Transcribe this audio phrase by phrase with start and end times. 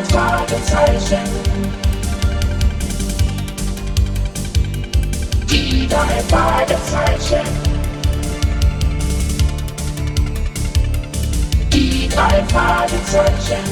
[0.00, 1.18] drei Fragezeichen.
[5.50, 7.46] Die drei Fragezeichen.
[11.72, 13.64] Die drei Fragezeichen.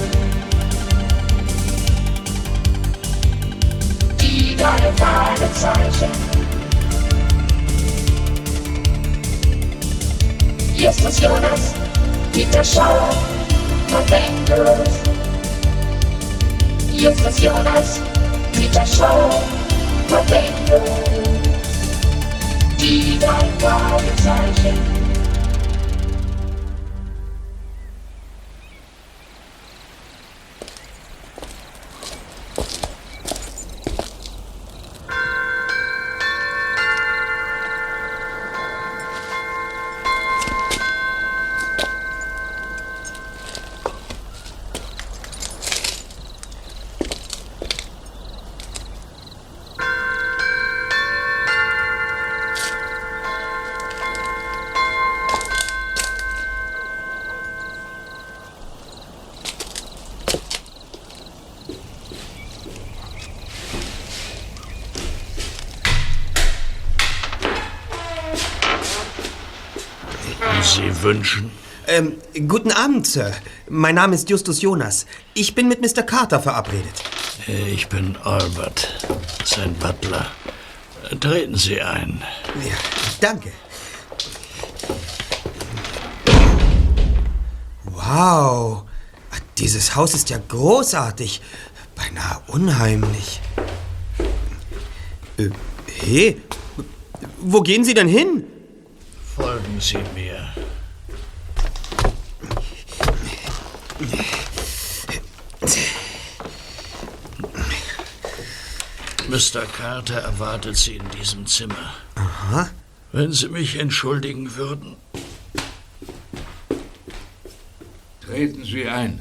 [4.21, 6.11] Die drei Fragezeichen.
[10.77, 11.75] Justus Jonas,
[12.33, 13.11] Peter Schauer,
[13.91, 14.77] November.
[16.99, 18.01] Justus Jonas,
[18.53, 19.41] Peter Schauer,
[20.11, 20.83] November.
[22.81, 24.98] Die drei Fragezeichen.
[72.79, 73.33] Abend, Sir.
[73.69, 75.05] Mein Name ist Justus Jonas.
[75.35, 76.05] Ich bin mit Mr.
[76.05, 76.95] Carter verabredet.
[77.75, 79.05] Ich bin Albert,
[79.45, 80.27] sein Butler.
[81.19, 82.23] Treten Sie ein.
[82.65, 82.77] Ja,
[83.21, 83.51] danke.
[87.83, 88.85] Wow.
[89.59, 91.41] Dieses Haus ist ja großartig.
[91.97, 93.41] Beinahe unheimlich.
[95.37, 95.51] Äh,
[96.01, 96.41] hey,
[97.41, 98.45] wo gehen Sie denn hin?
[99.35, 100.49] Folgen Sie mir.
[109.29, 109.67] Mr.
[109.77, 111.95] Carter erwartet Sie in diesem Zimmer.
[112.15, 112.71] Aha.
[113.13, 114.97] Wenn Sie mich entschuldigen würden.
[118.21, 119.21] Treten Sie ein.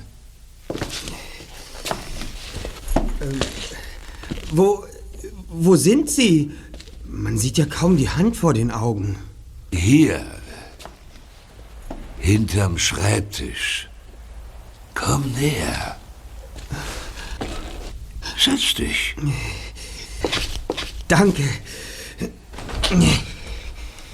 [4.51, 4.85] Wo,
[5.47, 6.51] wo sind Sie?
[7.05, 9.17] Man sieht ja kaum die Hand vor den Augen.
[9.73, 10.25] Hier.
[12.19, 13.86] Hinterm Schreibtisch.
[14.99, 15.95] Komm näher.
[18.37, 19.15] Setz dich.
[21.07, 21.43] Danke.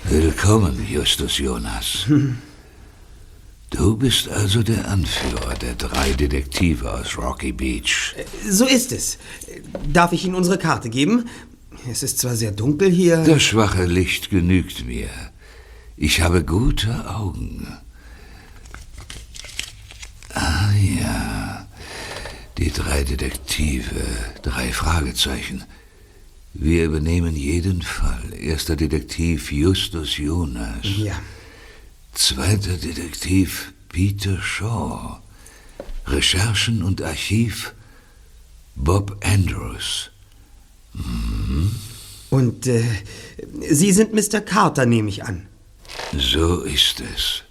[0.04, 2.06] Willkommen, Justus Jonas.
[3.70, 8.14] Du bist also der Anführer der drei Detektive aus Rocky Beach.
[8.48, 9.18] So ist es.
[9.88, 11.30] Darf ich Ihnen unsere Karte geben?
[11.90, 13.24] Es ist zwar sehr dunkel hier.
[13.24, 15.10] Das schwache Licht genügt mir.
[15.96, 17.68] Ich habe gute Augen.
[20.34, 21.68] Ah ja,
[22.58, 24.02] die drei Detektive,
[24.42, 25.64] drei Fragezeichen.
[26.54, 28.34] Wir übernehmen jeden Fall.
[28.40, 30.86] Erster Detektiv Justus Jonas.
[30.98, 31.20] Ja.
[32.14, 35.20] Zweiter Detektiv Peter Shaw.
[36.06, 37.74] Recherchen und Archiv
[38.76, 40.12] Bob Andrews.
[42.30, 42.84] Und äh,
[43.70, 44.42] Sie sind Mr.
[44.42, 45.48] Carter, nehme ich an.
[46.16, 47.44] So ist es.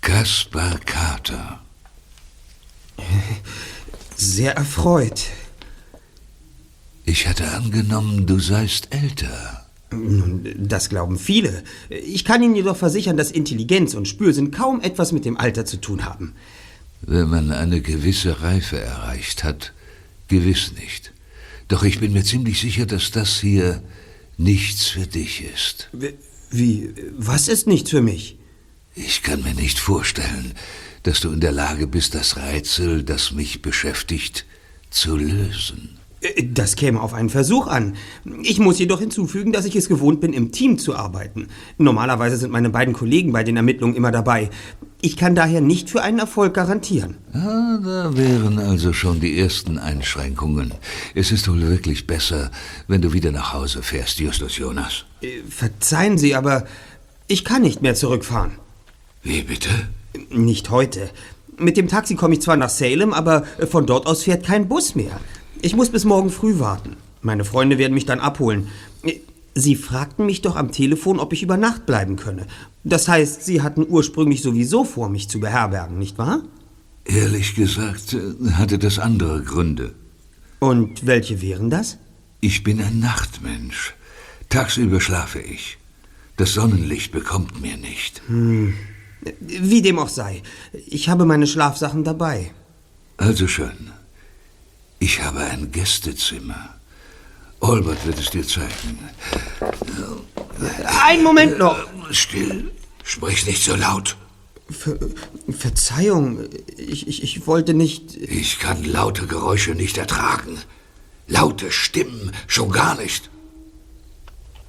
[0.00, 1.60] Kaspar Carter.
[4.16, 5.26] Sehr erfreut.
[7.04, 9.64] Ich hatte angenommen, du seist älter.
[9.90, 11.62] Nun, das glauben viele.
[11.88, 15.78] Ich kann Ihnen jedoch versichern, dass Intelligenz und Spürsinn kaum etwas mit dem Alter zu
[15.78, 16.34] tun haben.
[17.00, 19.72] Wenn man eine gewisse Reife erreicht hat,
[20.26, 21.12] gewiss nicht.
[21.68, 23.82] Doch ich bin mir ziemlich sicher, dass das hier
[24.36, 25.88] nichts für dich ist.
[25.92, 26.14] Wie-
[26.50, 26.94] Wie?
[27.16, 28.36] Was ist nichts für mich?
[28.94, 30.52] Ich kann mir nicht vorstellen,
[31.02, 34.44] dass du in der Lage bist, das Rätsel, das mich beschäftigt,
[34.90, 35.98] zu lösen.
[36.20, 37.94] Äh, Das käme auf einen Versuch an.
[38.42, 41.48] Ich muss jedoch hinzufügen, dass ich es gewohnt bin, im Team zu arbeiten.
[41.76, 44.50] Normalerweise sind meine beiden Kollegen bei den Ermittlungen immer dabei.
[45.00, 47.18] Ich kann daher nicht für einen Erfolg garantieren.
[47.32, 50.74] Ah, da wären also schon die ersten Einschränkungen.
[51.14, 52.50] Es ist wohl wirklich besser,
[52.88, 55.04] wenn du wieder nach Hause fährst, Justus Jonas.
[55.20, 56.66] Äh, Verzeihen Sie, aber
[57.28, 58.52] ich kann nicht mehr zurückfahren.
[59.22, 59.68] Wie bitte?
[60.30, 61.10] Nicht heute.
[61.58, 64.68] Mit dem Taxi komme ich zwar nach Salem, aber äh, von dort aus fährt kein
[64.68, 65.20] Bus mehr.
[65.60, 66.96] Ich muss bis morgen früh warten.
[67.20, 68.68] Meine Freunde werden mich dann abholen.
[69.02, 69.14] Äh,
[69.54, 72.46] Sie fragten mich doch am Telefon, ob ich über Nacht bleiben könne.
[72.84, 76.42] Das heißt, Sie hatten ursprünglich sowieso vor, mich zu beherbergen, nicht wahr?
[77.04, 79.94] Ehrlich gesagt äh, hatte das andere Gründe.
[80.60, 81.98] Und welche wären das?
[82.40, 83.94] Ich bin ein Nachtmensch.
[84.48, 85.78] Tagsüber schlafe ich.
[86.36, 88.22] Das Sonnenlicht bekommt mir nicht.
[89.40, 90.42] Wie dem auch sei.
[90.86, 92.52] Ich habe meine Schlafsachen dabei.
[93.16, 93.90] Also schön.
[94.98, 96.74] Ich habe ein Gästezimmer.
[97.60, 98.98] Olbert wird es dir zeigen.
[101.04, 101.78] Einen Moment noch.
[102.10, 102.70] Still.
[103.04, 104.16] Sprich nicht so laut.
[104.70, 104.98] Ver
[105.48, 106.40] Verzeihung,
[106.76, 108.16] ich, ich, ich wollte nicht.
[108.16, 110.58] Ich kann laute Geräusche nicht ertragen.
[111.26, 113.30] Laute Stimmen schon gar nicht.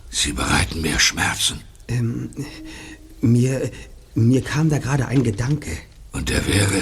[0.10, 1.62] Sie bereiten mir Schmerzen.
[1.88, 2.32] Ähm,
[3.22, 3.70] mir,
[4.28, 5.72] mir kam da gerade ein Gedanke.
[6.12, 6.82] Und der wäre.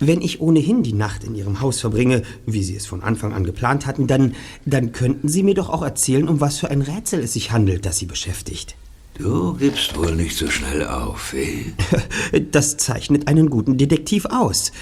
[0.00, 3.44] Wenn ich ohnehin die Nacht in Ihrem Haus verbringe, wie Sie es von Anfang an
[3.44, 4.34] geplant hatten, dann,
[4.64, 7.86] dann könnten Sie mir doch auch erzählen, um was für ein Rätsel es sich handelt,
[7.86, 8.74] das Sie beschäftigt.
[9.16, 11.72] Du gibst wohl nicht so schnell auf, eh?
[12.50, 14.72] Das zeichnet einen guten Detektiv aus.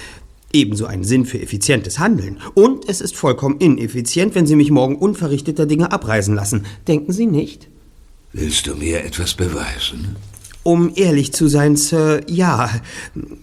[0.53, 2.39] Ebenso ein Sinn für effizientes Handeln.
[2.55, 6.65] Und es ist vollkommen ineffizient, wenn Sie mich morgen unverrichteter Dinge abreisen lassen.
[6.87, 7.67] Denken Sie nicht?
[8.33, 10.15] Willst du mir etwas beweisen?
[10.63, 12.69] Um ehrlich zu sein, Sir, ja.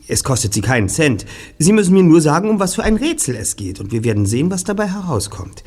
[0.06, 1.26] Es kostet Sie keinen Cent.
[1.58, 4.24] Sie müssen mir nur sagen, um was für ein Rätsel es geht, und wir werden
[4.24, 5.64] sehen, was dabei herauskommt.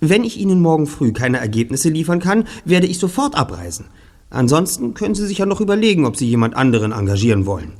[0.00, 3.86] Wenn ich Ihnen morgen früh keine Ergebnisse liefern kann, werde ich sofort abreisen.
[4.28, 7.72] Ansonsten können Sie sich ja noch überlegen, ob Sie jemand anderen engagieren wollen.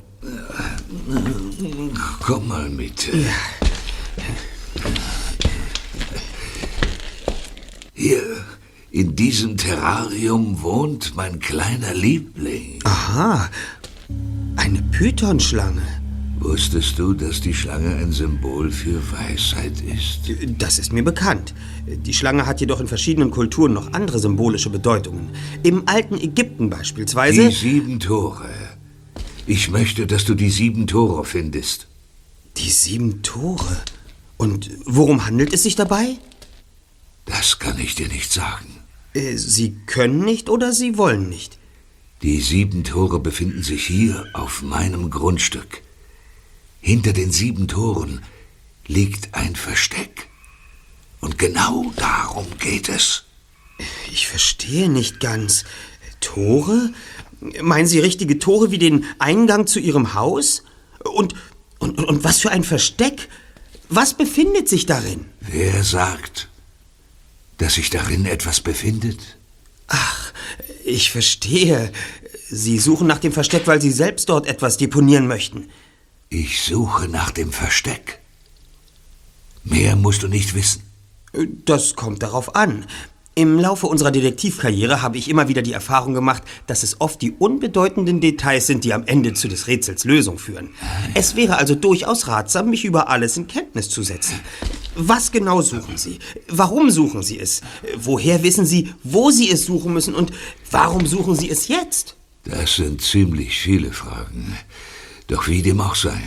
[2.21, 3.11] Komm mal mit.
[7.95, 8.23] Hier,
[8.91, 12.81] in diesem Terrarium wohnt mein kleiner Liebling.
[12.85, 13.49] Aha,
[14.57, 15.83] eine Pythonschlange.
[16.41, 20.21] Wusstest du, dass die Schlange ein Symbol für Weisheit ist?
[20.59, 21.55] Das ist mir bekannt.
[21.87, 25.29] Die Schlange hat jedoch in verschiedenen Kulturen noch andere symbolische Bedeutungen.
[25.63, 27.49] Im alten Ägypten beispielsweise.
[27.49, 28.49] Die sieben Tore.
[29.47, 31.89] Ich möchte, dass du die sieben Tore findest.
[32.57, 33.77] Die sieben Tore.
[34.39, 36.17] Und worum handelt es sich dabei?
[37.31, 38.83] Das kann ich dir nicht sagen.
[39.15, 41.59] Äh, Sie können nicht oder Sie wollen nicht.
[42.23, 45.83] Die sieben Tore befinden sich hier auf meinem Grundstück.
[46.81, 48.21] Hinter den sieben Toren
[48.87, 50.29] liegt ein Versteck.
[51.21, 53.25] Und genau darum geht es.
[54.11, 55.65] Ich verstehe nicht ganz.
[56.21, 56.93] Tore?
[57.63, 60.65] Meinen Sie richtige Tore wie den Eingang zu Ihrem Haus?
[61.05, 61.35] Und,
[61.79, 63.29] und, und was für ein Versteck?
[63.89, 65.27] Was befindet sich darin?
[65.41, 66.50] Wer sagt,
[67.61, 69.37] dass sich darin etwas befindet?
[69.87, 70.33] Ach,
[70.85, 71.93] ich verstehe.
[72.49, 75.69] Sie suchen nach dem Versteck, weil Sie selbst dort etwas deponieren möchten.
[76.31, 78.21] Ich suche nach dem Versteck.
[79.63, 80.83] Mehr musst du nicht wissen.
[81.67, 82.87] Das kommt darauf an.
[83.37, 87.31] Im Laufe unserer Detektivkarriere habe ich immer wieder die Erfahrung gemacht, dass es oft die
[87.31, 90.71] unbedeutenden Details sind, die am Ende zu des Rätsels Lösung führen.
[91.15, 94.41] Es wäre also durchaus ratsam, mich über alles in Kenntnis zu setzen.
[94.97, 96.19] Was genau suchen Sie?
[96.49, 97.61] Warum suchen Sie es?
[97.97, 100.17] Woher wissen Sie, wo Sie es suchen müssen?
[100.17, 100.33] Und
[100.73, 102.17] warum suchen Sie es jetzt?
[102.45, 104.57] Das sind ziemlich viele Fragen.
[105.29, 106.21] Doch wie dem auch sei,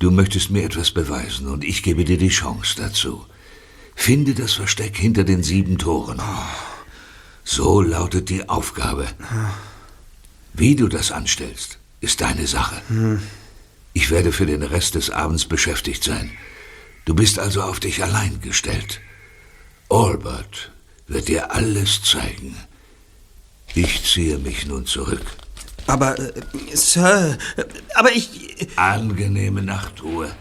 [0.00, 3.24] du möchtest mir etwas beweisen und ich gebe dir die Chance dazu.
[4.00, 6.22] Finde das Versteck hinter den sieben Toren.
[7.44, 9.06] So lautet die Aufgabe.
[10.54, 12.80] Wie du das anstellst, ist deine Sache.
[13.92, 16.30] Ich werde für den Rest des Abends beschäftigt sein.
[17.04, 19.02] Du bist also auf dich allein gestellt.
[19.90, 20.72] Albert
[21.06, 22.56] wird dir alles zeigen.
[23.74, 25.26] Ich ziehe mich nun zurück.
[25.86, 26.32] Aber, äh,
[26.72, 27.64] Sir, äh,
[27.94, 28.66] aber ich...
[28.76, 30.34] Angenehme Nachtruhe.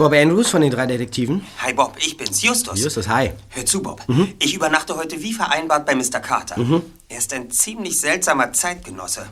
[0.00, 1.46] Bob Andrews von den drei Detektiven.
[1.58, 2.80] Hi Bob, ich bin's, Justus.
[2.80, 3.32] Justus, hi.
[3.50, 4.02] Hör zu, Bob.
[4.38, 6.20] Ich übernachte heute wie vereinbart bei Mr.
[6.20, 6.56] Carter.
[7.10, 9.26] Er ist ein ziemlich seltsamer Zeitgenosse.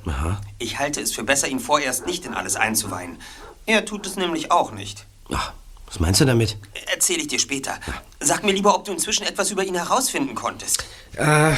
[0.58, 3.16] Ich halte es für besser, ihn vorerst nicht in alles einzuweihen.
[3.64, 5.06] Er tut es nämlich auch nicht.
[5.32, 5.54] Ach,
[5.86, 6.58] was meinst du damit?
[6.92, 7.80] Erzähle ich dir später.
[8.20, 10.84] Sag mir lieber, ob du inzwischen etwas über ihn herausfinden konntest.
[11.16, 11.52] Äh,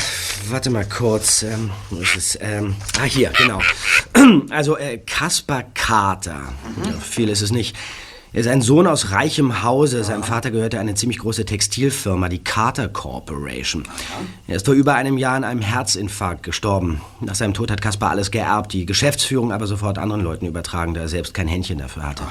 [0.50, 1.42] warte mal kurz.
[1.42, 2.38] Ähm, wo ist es?
[2.40, 3.60] Ähm, ah, hier, genau.
[4.50, 6.52] Also, äh, Kaspar Carter.
[6.84, 7.74] Ja, viel ist es nicht.
[8.32, 10.04] Er ist ein Sohn aus reichem Hause.
[10.04, 13.82] Seinem Vater gehörte eine ziemlich große Textilfirma, die Carter Corporation.
[14.46, 17.00] Er ist vor über einem Jahr an einem Herzinfarkt gestorben.
[17.20, 21.00] Nach seinem Tod hat Kaspar alles geerbt, die Geschäftsführung aber sofort anderen Leuten übertragen, da
[21.00, 22.22] er selbst kein Händchen dafür hatte.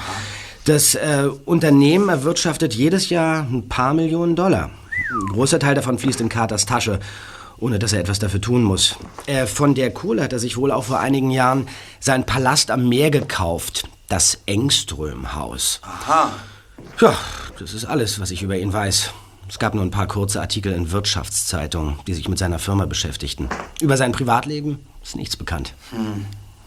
[0.64, 4.70] Das äh, Unternehmen erwirtschaftet jedes Jahr ein paar Millionen Dollar.
[5.10, 6.98] Ein großer Teil davon fließt in Carters Tasche,
[7.58, 8.96] ohne dass er etwas dafür tun muss.
[9.26, 12.88] Äh, von der Kohle hat er sich wohl auch vor einigen Jahren seinen Palast am
[12.88, 13.86] Meer gekauft.
[14.10, 15.78] Das Engström-Haus.
[15.82, 16.32] Aha.
[17.00, 17.16] Ja,
[17.60, 19.12] das ist alles, was ich über ihn weiß.
[19.48, 23.48] Es gab nur ein paar kurze Artikel in Wirtschaftszeitungen, die sich mit seiner Firma beschäftigten.
[23.80, 25.74] Über sein Privatleben ist nichts bekannt.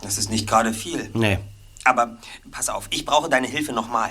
[0.01, 1.09] Das ist nicht gerade viel.
[1.13, 1.37] Nee.
[1.83, 2.15] Aber
[2.49, 4.09] pass auf, ich brauche deine Hilfe nochmal.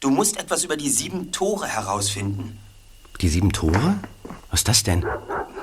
[0.00, 2.58] Du musst etwas über die sieben Tore herausfinden.
[3.20, 4.00] Die sieben Tore?
[4.50, 5.06] Was ist das denn?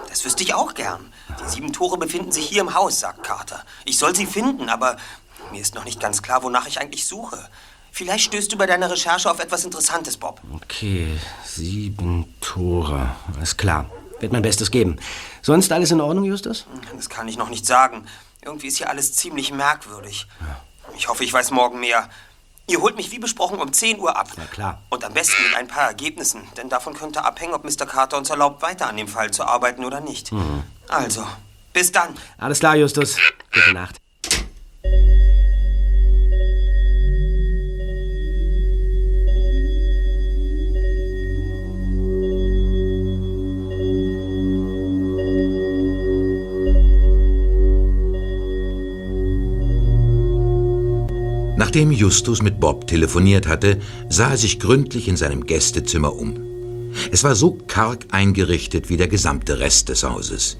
[0.07, 1.01] Das wüsste ich auch gern.
[1.43, 3.61] Die sieben Tore befinden sich hier im Haus, sagt Carter.
[3.83, 4.95] Ich soll sie finden, aber
[5.51, 7.49] mir ist noch nicht ganz klar, wonach ich eigentlich suche.
[7.91, 10.41] Vielleicht stößt du bei deiner Recherche auf etwas Interessantes, Bob.
[10.53, 11.07] Okay,
[11.43, 13.15] sieben Tore.
[13.35, 13.89] Alles klar.
[14.19, 14.97] Wird mein Bestes geben.
[15.41, 16.65] Sonst alles in Ordnung, Justus?
[16.95, 18.05] Das kann ich noch nicht sagen.
[18.43, 20.27] Irgendwie ist hier alles ziemlich merkwürdig.
[20.97, 22.09] Ich hoffe, ich weiß morgen mehr.
[22.67, 24.29] Ihr holt mich wie besprochen um 10 Uhr ab.
[24.37, 24.83] Na klar.
[24.89, 27.87] Und am besten mit ein paar Ergebnissen, denn davon könnte abhängen, ob Mr.
[27.87, 30.31] Carter uns erlaubt, weiter an dem Fall zu arbeiten oder nicht.
[30.87, 31.25] Also,
[31.73, 32.15] bis dann.
[32.37, 33.17] Alles klar, Justus.
[33.51, 33.99] Gute Nacht.
[51.59, 56.39] Nachdem Justus mit Bob telefoniert hatte, sah er sich gründlich in seinem Gästezimmer um.
[57.11, 60.55] Es war so karg eingerichtet wie der gesamte Rest des Hauses.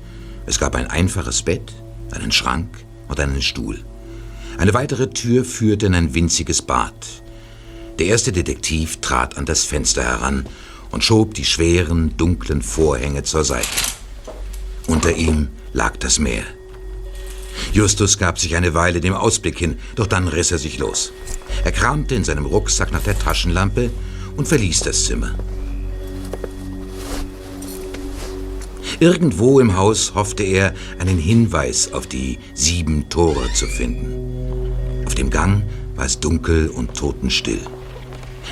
[0.46, 1.72] Es gab ein einfaches Bett,
[2.12, 2.68] einen Schrank
[3.08, 3.80] und einen Stuhl.
[4.58, 7.24] Eine weitere Tür führte in ein winziges Bad.
[7.98, 10.48] Der erste Detektiv trat an das Fenster heran
[10.92, 13.70] und schob die schweren, dunklen Vorhänge zur Seite.
[14.88, 16.44] Unter ihm lag das Meer.
[17.74, 21.12] Justus gab sich eine Weile dem Ausblick hin, doch dann riss er sich los.
[21.64, 23.90] Er kramte in seinem Rucksack nach der Taschenlampe
[24.36, 25.36] und verließ das Zimmer.
[29.00, 34.74] Irgendwo im Haus hoffte er, einen Hinweis auf die sieben Tore zu finden.
[35.06, 35.64] Auf dem Gang
[35.96, 37.62] war es dunkel und totenstill.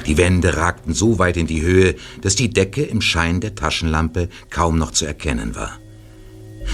[0.06, 4.30] Die Wände ragten so weit in die Höhe, dass die Decke im Schein der Taschenlampe
[4.50, 5.80] kaum noch zu erkennen war.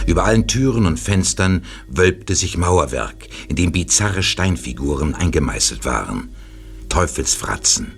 [0.08, 6.30] Über allen Türen und Fenstern wölbte sich Mauerwerk, in dem bizarre Steinfiguren eingemeißelt waren.
[6.90, 7.94] Teufelsfratzen,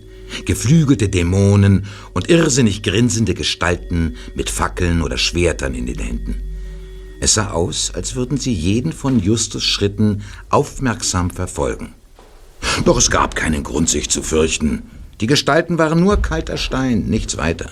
[0.46, 6.42] geflügelte Dämonen und irrsinnig grinsende Gestalten mit Fackeln oder Schwertern in den Händen.
[7.22, 11.94] Es sah aus, als würden sie jeden von Justus Schritten aufmerksam verfolgen.
[12.84, 14.84] Doch es gab keinen Grund, sich zu fürchten.
[15.22, 17.70] Die Gestalten waren nur kalter Stein, nichts weiter.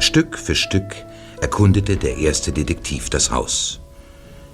[0.00, 0.94] Stück für Stück
[1.42, 3.80] erkundete der erste Detektiv das Haus.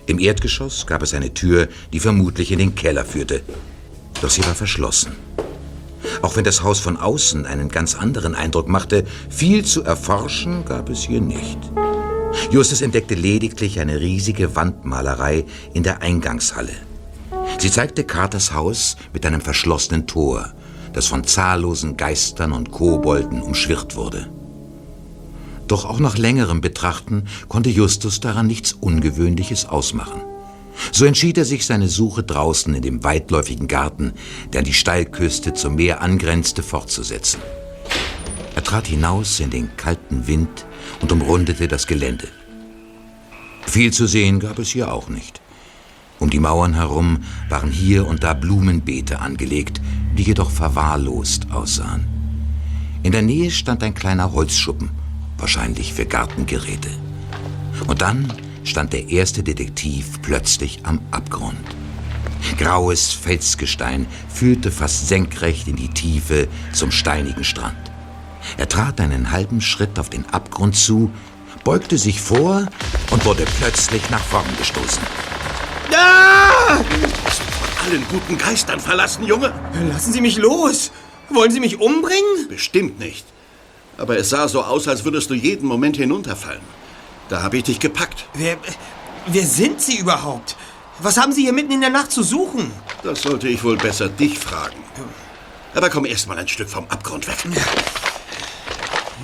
[0.06, 3.42] Im Erdgeschoss gab es eine Tür, die vermutlich in den Keller führte.
[4.22, 5.12] Doch sie war verschlossen.
[6.22, 10.88] Auch wenn das Haus von außen einen ganz anderen Eindruck machte, viel zu erforschen gab
[10.88, 11.58] es hier nicht.
[12.50, 16.72] Justus entdeckte lediglich eine riesige Wandmalerei in der Eingangshalle.
[17.58, 20.54] Sie zeigte Carters Haus mit einem verschlossenen Tor,
[20.94, 24.30] das von zahllosen Geistern und Kobolden umschwirrt wurde.
[25.68, 30.22] Doch auch nach längerem Betrachten konnte Justus daran nichts Ungewöhnliches ausmachen.
[30.92, 34.14] So entschied er sich, seine Suche draußen in dem weitläufigen Garten,
[34.52, 37.40] der an die Steilküste zum Meer angrenzte, fortzusetzen.
[38.54, 40.66] Er trat hinaus in den kalten Wind
[41.00, 42.28] und umrundete das Gelände.
[43.66, 45.42] Viel zu sehen gab es hier auch nicht.
[46.18, 49.80] Um die Mauern herum waren hier und da Blumenbeete angelegt,
[50.16, 52.06] die jedoch verwahrlost aussahen.
[53.02, 54.90] In der Nähe stand ein kleiner Holzschuppen,
[55.38, 56.90] wahrscheinlich für Gartengeräte.
[57.86, 58.32] Und dann
[58.64, 61.56] stand der erste Detektiv plötzlich am Abgrund.
[62.58, 67.76] Graues Felsgestein führte fast senkrecht in die Tiefe zum steinigen Strand.
[68.56, 71.10] Er trat einen halben Schritt auf den Abgrund zu,
[71.64, 72.66] beugte sich vor
[73.10, 75.02] und wurde plötzlich nach vorn gestoßen.
[77.84, 79.52] Allen guten Geistern verlassen, Junge?
[79.88, 80.92] Lassen Sie mich los!
[81.30, 82.48] Wollen Sie mich umbringen?
[82.48, 83.26] Bestimmt nicht.
[83.98, 86.62] Aber es sah so aus, als würdest du jeden Moment hinunterfallen.
[87.28, 88.24] Da habe ich dich gepackt.
[88.34, 88.56] Wer,
[89.26, 90.56] wer sind Sie überhaupt?
[91.00, 92.70] Was haben Sie hier mitten in der Nacht zu suchen?
[93.02, 94.76] Das sollte ich wohl besser dich fragen.
[95.74, 97.36] Aber komm erst mal ein Stück vom Abgrund weg.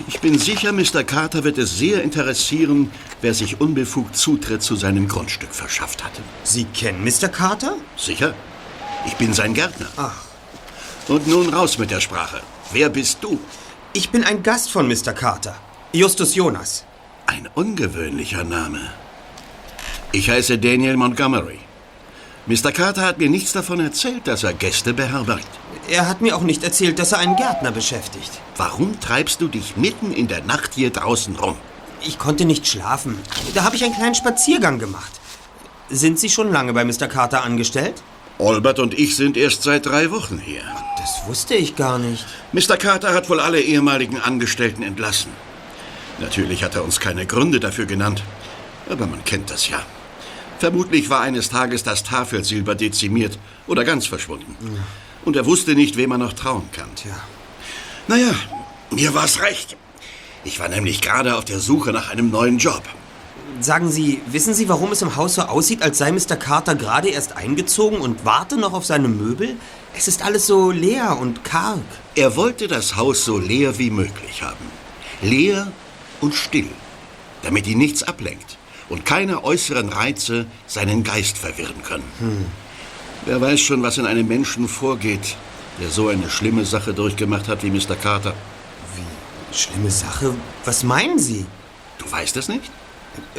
[0.09, 1.05] Ich bin sicher, Mr.
[1.05, 2.91] Carter wird es sehr interessieren,
[3.21, 6.21] wer sich unbefugt Zutritt zu seinem Grundstück verschafft hatte.
[6.43, 7.29] Sie kennen Mr.
[7.29, 7.77] Carter?
[7.97, 8.35] Sicher?
[9.07, 9.87] Ich bin sein Gärtner.
[9.97, 10.25] Ach.
[11.07, 12.41] Und nun raus mit der Sprache.
[12.73, 13.39] Wer bist du?
[13.97, 15.13] Ich bin ein Gast von Mr.
[15.13, 15.55] Carter.
[15.93, 16.85] Justus Jonas.
[17.27, 18.81] Ein ungewöhnlicher Name.
[20.11, 21.61] Ich heiße Daniel Montgomery.
[22.47, 22.73] Mr.
[22.73, 25.47] Carter hat mir nichts davon erzählt, dass er Gäste beherbergt.
[25.89, 28.33] Er hat mir auch nicht erzählt, dass er einen Gärtner beschäftigt.
[28.57, 31.57] Warum treibst du dich mitten in der Nacht hier draußen rum?
[32.05, 33.17] Ich konnte nicht schlafen.
[33.55, 35.13] Da habe ich einen kleinen Spaziergang gemacht.
[35.89, 37.07] Sind Sie schon lange bei Mr.
[37.07, 38.03] Carter angestellt?
[38.39, 40.63] Albert und ich sind erst seit drei Wochen hier.
[40.99, 42.25] Das wusste ich gar nicht.
[42.53, 42.77] Mr.
[42.77, 45.31] Carter hat wohl alle ehemaligen Angestellten entlassen.
[46.19, 48.23] Natürlich hat er uns keine Gründe dafür genannt,
[48.89, 49.83] aber man kennt das ja.
[50.59, 54.57] Vermutlich war eines Tages das Tafelsilber dezimiert oder ganz verschwunden.
[55.25, 56.95] Und er wusste nicht, wem er noch trauen kann.
[56.95, 57.17] Tja.
[58.09, 58.35] Naja,
[58.91, 59.77] mir war's recht.
[60.45, 62.83] Ich war nämlich gerade auf der Suche nach einem neuen Job.
[63.61, 66.37] Sagen Sie, wissen Sie, warum es im Haus so aussieht, als sei Mr.
[66.37, 69.57] Carter gerade erst eingezogen und warte noch auf seine Möbel?
[69.97, 71.81] Es ist alles so leer und karg.
[72.15, 74.67] Er wollte das Haus so leer wie möglich haben.
[75.23, 75.71] Leer
[76.21, 76.69] und still,
[77.43, 78.59] damit ihn nichts ablenkt
[78.89, 82.49] und keine äußeren Reize seinen Geist verwirren können.
[83.25, 85.37] Wer weiß schon, was in einem Menschen vorgeht,
[85.81, 87.97] der so eine schlimme Sache durchgemacht hat wie Mr.
[87.97, 88.35] Carter.
[89.53, 90.35] Schlimme Sache.
[90.65, 91.47] Was meinen Sie?
[91.99, 92.71] Du weißt es nicht?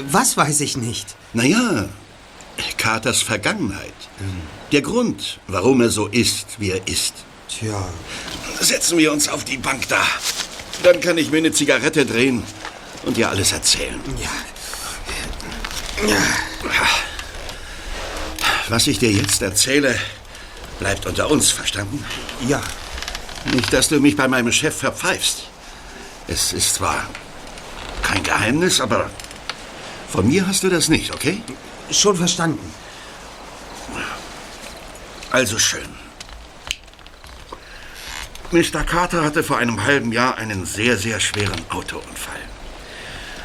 [0.10, 1.16] Was weiß ich nicht?
[1.34, 1.90] Naja,
[2.78, 3.94] Carters Vergangenheit.
[4.72, 7.14] Der Grund, warum er so ist, wie er ist.
[7.50, 7.88] Tja,
[8.60, 10.02] Setzen wir uns auf die Bank da.
[10.84, 12.44] Dann kann ich mir eine Zigarette drehen
[13.06, 14.00] und dir alles erzählen.
[14.20, 14.30] ja.
[18.68, 19.98] Was ich dir jetzt erzähle,
[20.80, 22.04] bleibt unter uns, verstanden?
[22.48, 22.62] Ja,
[23.54, 25.44] Nicht, dass du mich bei meinem Chef verpfeifst.
[26.28, 27.08] Es ist zwar
[28.02, 29.10] kein Geheimnis, aber
[30.10, 31.42] von mir hast du das nicht, okay?
[31.92, 32.74] schon verstanden.
[35.32, 35.90] Also schön.
[38.52, 38.84] Mr.
[38.84, 42.40] Carter hatte vor einem halben Jahr einen sehr, sehr schweren Autounfall.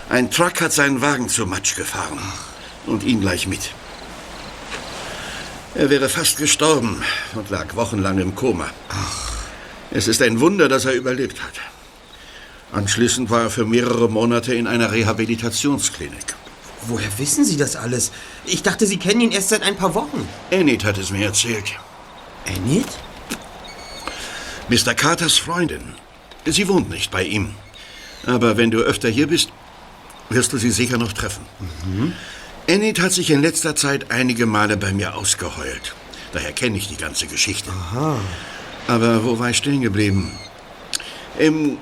[0.09, 2.21] Ein Truck hat seinen Wagen zu Matsch gefahren
[2.87, 3.73] und ihn gleich mit.
[5.75, 7.03] Er wäre fast gestorben
[7.35, 8.71] und lag wochenlang im Koma.
[9.91, 11.55] Es ist ein Wunder, dass er überlebt hat.
[12.73, 16.35] Anschließend war er für mehrere Monate in einer Rehabilitationsklinik.
[16.87, 18.11] Woher wissen Sie das alles?
[18.45, 20.27] Ich dachte, Sie kennen ihn erst seit ein paar Wochen.
[20.51, 21.73] Enid hat es mir erzählt.
[22.47, 22.87] Enid?
[24.69, 24.95] Mr.
[24.95, 25.95] Carters Freundin.
[26.47, 27.55] Sie wohnt nicht bei ihm.
[28.27, 29.51] Aber wenn du öfter hier bist,
[30.31, 31.45] wirst du sie sicher noch treffen.
[32.67, 35.95] Enid hat sich in letzter Zeit einige Male bei mir ausgeheult.
[36.33, 37.71] Daher kenne ich die ganze Geschichte.
[38.87, 40.31] Aber wo war ich stehen geblieben?
[41.39, 41.79] Im,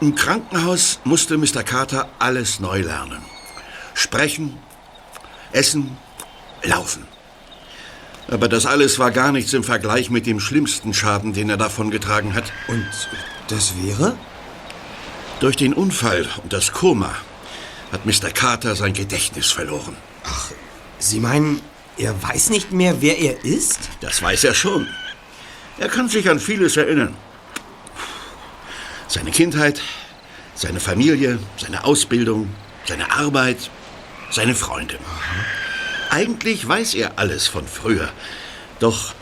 [0.00, 1.62] Im Krankenhaus musste Mr.
[1.64, 3.22] Carter alles neu lernen.
[4.00, 4.56] Sprechen,
[5.52, 5.98] essen,
[6.62, 7.06] laufen.
[8.28, 12.32] Aber das alles war gar nichts im Vergleich mit dem schlimmsten Schaden, den er davongetragen
[12.32, 12.50] hat.
[12.66, 12.86] Und
[13.48, 14.16] das wäre?
[15.40, 17.14] Durch den Unfall und das Koma
[17.92, 18.30] hat Mr.
[18.32, 19.96] Carter sein Gedächtnis verloren.
[20.98, 21.60] Sie meinen,
[21.98, 23.90] er weiß nicht mehr, wer er ist?
[24.00, 24.86] Das weiß er schon.
[25.78, 27.14] Er kann sich an vieles erinnern.
[29.08, 29.82] Seine Kindheit,
[30.54, 32.48] seine Familie, seine Ausbildung,
[32.86, 33.70] seine Arbeit,
[34.30, 34.98] seine Freunde.
[36.10, 38.08] Eigentlich weiß er alles von früher.
[38.78, 39.14] Doch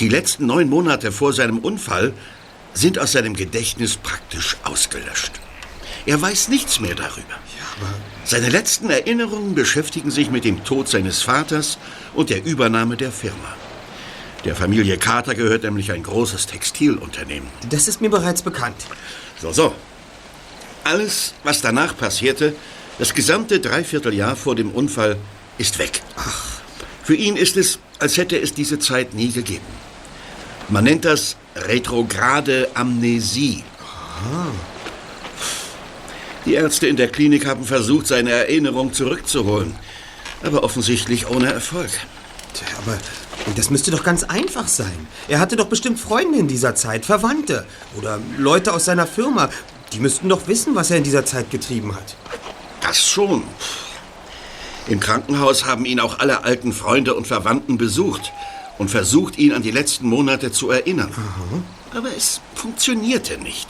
[0.00, 2.12] die letzten neun Monate vor seinem Unfall
[2.72, 5.32] sind aus seinem Gedächtnis praktisch ausgelöscht.
[6.06, 7.34] Er weiß nichts mehr darüber.
[8.24, 11.78] Seine letzten Erinnerungen beschäftigen sich mit dem Tod seines Vaters
[12.14, 13.56] und der Übernahme der Firma.
[14.44, 17.48] Der Familie Carter gehört nämlich ein großes Textilunternehmen.
[17.70, 18.76] Das ist mir bereits bekannt.
[19.40, 19.74] So, so.
[20.84, 22.54] Alles, was danach passierte,
[22.98, 25.16] das gesamte Dreivierteljahr vor dem Unfall,
[25.58, 26.02] ist weg.
[26.16, 26.60] Ach.
[27.02, 29.66] Für ihn ist es, als hätte es diese Zeit nie gegeben.
[30.68, 33.62] Man nennt das retrograde Amnesie.
[36.46, 39.74] Die Ärzte in der Klinik haben versucht, seine Erinnerung zurückzuholen.
[40.42, 41.90] Aber offensichtlich ohne Erfolg.
[42.54, 42.98] Tja, aber
[43.56, 45.06] das müsste doch ganz einfach sein.
[45.28, 49.50] Er hatte doch bestimmt Freunde in dieser Zeit, Verwandte oder Leute aus seiner Firma.
[49.92, 52.16] Die müssten doch wissen, was er in dieser Zeit getrieben hat.
[52.84, 53.42] Das schon.
[54.88, 58.30] Im Krankenhaus haben ihn auch alle alten Freunde und Verwandten besucht
[58.76, 61.10] und versucht, ihn an die letzten Monate zu erinnern.
[61.94, 63.68] Aber es funktionierte nicht.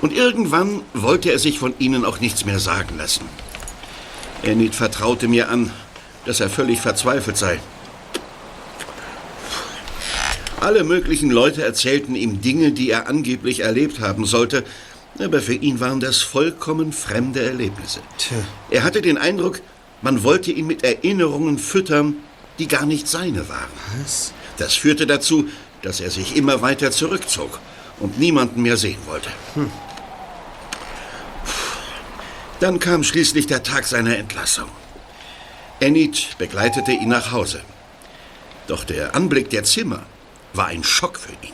[0.00, 3.26] Und irgendwann wollte er sich von ihnen auch nichts mehr sagen lassen.
[4.42, 5.70] Enid vertraute mir an,
[6.24, 7.60] dass er völlig verzweifelt sei.
[10.60, 14.64] Alle möglichen Leute erzählten ihm Dinge, die er angeblich erlebt haben sollte,
[15.18, 18.00] aber für ihn waren das vollkommen fremde Erlebnisse.
[18.18, 18.36] Tja.
[18.70, 19.60] Er hatte den Eindruck,
[20.02, 22.16] man wollte ihn mit Erinnerungen füttern,
[22.58, 23.70] die gar nicht seine waren.
[24.00, 24.32] Was?
[24.58, 25.48] Das führte dazu,
[25.82, 27.58] dass er sich immer weiter zurückzog
[28.00, 29.30] und niemanden mehr sehen wollte.
[32.60, 34.68] Dann kam schließlich der Tag seiner Entlassung.
[35.80, 37.60] Enid begleitete ihn nach Hause.
[38.66, 40.04] Doch der Anblick der Zimmer
[40.54, 41.52] war ein Schock für ihn.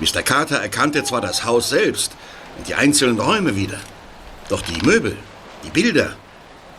[0.00, 0.22] Mr.
[0.22, 2.12] Carter erkannte zwar das Haus selbst
[2.58, 3.78] und die einzelnen Räume wieder,
[4.48, 5.16] doch die Möbel,
[5.64, 6.16] die Bilder,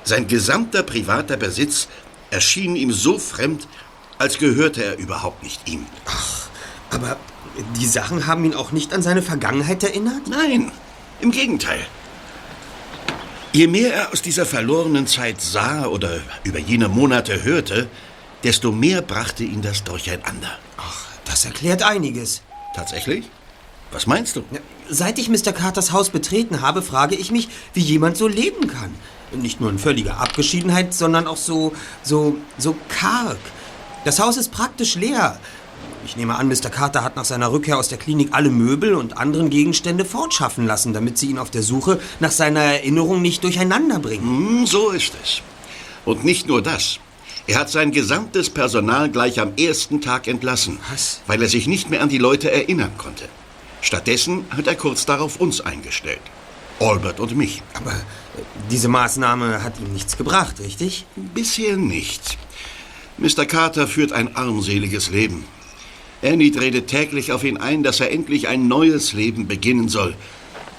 [0.04, 1.88] sein gesamter privater Besitz
[2.30, 3.68] erschienen ihm so fremd,
[4.18, 5.86] als gehörte er überhaupt nicht ihm.
[6.92, 7.18] Aber
[7.78, 10.28] die Sachen haben ihn auch nicht an seine Vergangenheit erinnert?
[10.28, 10.72] Nein,
[11.22, 11.86] im Gegenteil.
[13.52, 17.88] Je mehr er aus dieser verlorenen Zeit sah oder über jene Monate hörte,
[18.44, 20.60] desto mehr brachte ihn das durcheinander.
[21.24, 22.42] Das erklärt einiges.
[22.76, 23.26] Tatsächlich?
[23.92, 24.44] Was meinst du?
[24.90, 25.52] Seit ich Mr.
[25.52, 28.94] Carters Haus betreten habe, frage ich mich, wie jemand so leben kann.
[29.32, 33.38] Nicht nur in völliger Abgeschiedenheit, sondern auch so, so, so karg.
[34.06, 35.40] Das Haus ist praktisch leer.
[36.06, 36.70] Ich nehme an, Mr.
[36.70, 40.94] Carter hat nach seiner Rückkehr aus der Klinik alle Möbel und anderen Gegenstände fortschaffen lassen,
[40.94, 44.60] damit sie ihn auf der Suche nach seiner Erinnerung nicht durcheinander bringen.
[44.60, 45.42] Hm, so ist es.
[46.06, 47.00] Und nicht nur das.
[47.48, 51.22] Er hat sein gesamtes Personal gleich am ersten Tag entlassen, Was?
[51.26, 53.26] weil er sich nicht mehr an die Leute erinnern konnte.
[53.86, 56.20] Stattdessen hat er kurz darauf uns eingestellt.
[56.80, 57.62] Albert und mich.
[57.76, 61.06] Aber äh, diese Maßnahme hat ihm nichts gebracht, richtig?
[61.16, 62.40] Bisher nicht.
[63.20, 63.46] Mr.
[63.46, 65.46] Carter führt ein armseliges Leben.
[66.24, 70.16] Enid redet täglich auf ihn ein, dass er endlich ein neues Leben beginnen soll.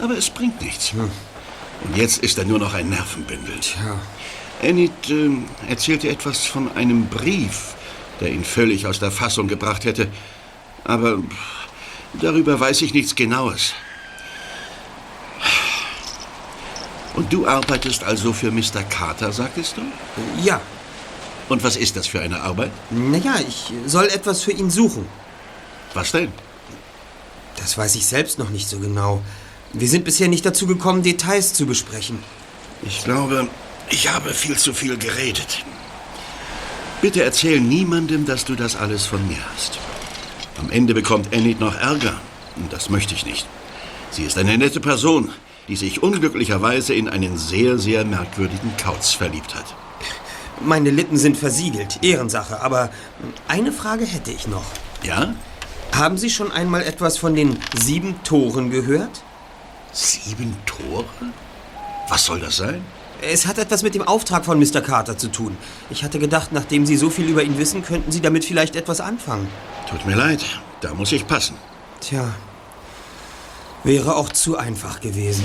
[0.00, 0.92] Aber es bringt nichts.
[0.92, 3.60] Und jetzt ist er nur noch ein Nervenbündel.
[3.60, 4.00] Tja.
[4.62, 7.74] Enid ähm, erzählte etwas von einem Brief,
[8.20, 10.08] der ihn völlig aus der Fassung gebracht hätte.
[10.82, 11.22] Aber
[12.14, 13.74] darüber weiß ich nichts Genaues.
[17.14, 18.82] Und du arbeitest also für Mr.
[18.88, 19.82] Carter, sagtest du?
[20.42, 20.60] Ja.
[21.48, 22.72] Und was ist das für eine Arbeit?
[22.90, 25.06] Naja, ich soll etwas für ihn suchen.
[25.94, 26.32] Was denn?
[27.56, 29.22] Das weiß ich selbst noch nicht so genau.
[29.72, 32.18] Wir sind bisher nicht dazu gekommen, Details zu besprechen.
[32.82, 33.48] Ich glaube,
[33.88, 35.64] ich habe viel zu viel geredet.
[37.00, 39.78] Bitte erzähl niemandem, dass du das alles von mir hast.
[40.58, 42.14] Am Ende bekommt Enid noch Ärger.
[42.56, 43.46] Und das möchte ich nicht.
[44.10, 45.30] Sie ist eine nette Person,
[45.68, 49.74] die sich unglücklicherweise in einen sehr, sehr merkwürdigen Kauz verliebt hat.
[50.64, 52.90] Meine Lippen sind versiegelt, Ehrensache, aber
[53.46, 54.64] eine Frage hätte ich noch.
[55.02, 55.34] Ja?
[55.94, 59.22] Haben Sie schon einmal etwas von den sieben Toren gehört?
[59.92, 61.04] Sieben Tore?
[62.08, 62.82] Was soll das sein?
[63.22, 64.80] Es hat etwas mit dem Auftrag von Mr.
[64.80, 65.56] Carter zu tun.
[65.90, 69.00] Ich hatte gedacht, nachdem Sie so viel über ihn wissen, könnten Sie damit vielleicht etwas
[69.00, 69.48] anfangen.
[69.88, 70.44] Tut mir leid,
[70.80, 71.56] da muss ich passen.
[72.00, 72.34] Tja,
[73.84, 75.44] wäre auch zu einfach gewesen.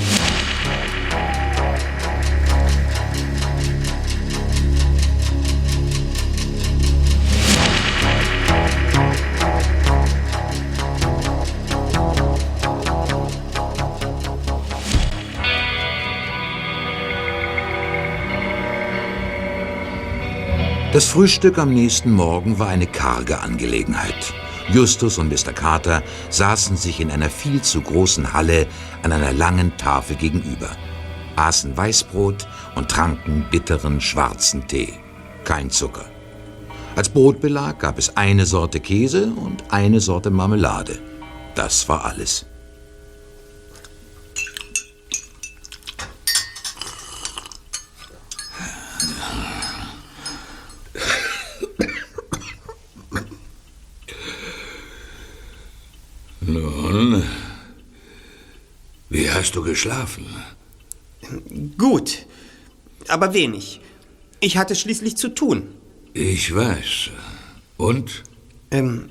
[20.93, 24.33] Das Frühstück am nächsten Morgen war eine karge Angelegenheit.
[24.73, 25.53] Justus und Mr.
[25.53, 28.67] Carter saßen sich in einer viel zu großen Halle
[29.01, 30.69] an einer langen Tafel gegenüber,
[31.37, 34.93] aßen Weißbrot und tranken bitteren schwarzen Tee.
[35.45, 36.05] Kein Zucker.
[36.97, 40.99] Als Brotbelag gab es eine Sorte Käse und eine Sorte Marmelade.
[41.55, 42.45] Das war alles.
[56.43, 57.23] Nun,
[59.09, 60.27] wie hast du geschlafen?
[61.77, 62.27] Gut,
[63.07, 63.81] aber wenig.
[64.39, 65.69] Ich hatte schließlich zu tun.
[66.13, 67.09] Ich weiß.
[67.77, 68.23] Und?
[68.69, 69.09] Ähm,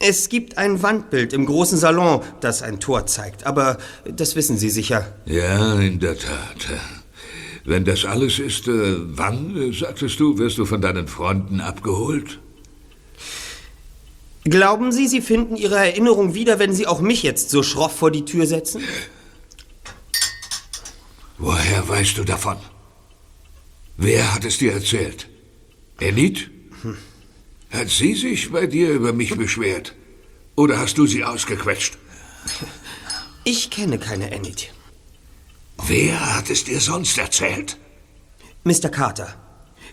[0.00, 4.70] es gibt ein Wandbild im großen Salon, das ein Tor zeigt, aber das wissen Sie
[4.70, 5.12] sicher.
[5.26, 6.66] Ja, in der Tat.
[7.64, 12.40] Wenn das alles ist, äh, wann, äh, sagtest du, wirst du von deinen Freunden abgeholt?
[14.42, 18.10] Glauben Sie, Sie finden Ihre Erinnerung wieder, wenn Sie auch mich jetzt so schroff vor
[18.10, 18.82] die Tür setzen?
[21.40, 22.58] Woher weißt du davon?
[23.96, 25.26] Wer hat es dir erzählt?
[25.98, 26.50] Enid?
[27.70, 29.94] Hat sie sich bei dir über mich beschwert?
[30.54, 31.96] Oder hast du sie ausgequetscht?
[33.42, 34.70] Ich kenne keine Enid.
[35.86, 37.78] Wer hat es dir sonst erzählt?
[38.64, 38.90] Mr.
[38.90, 39.34] Carter,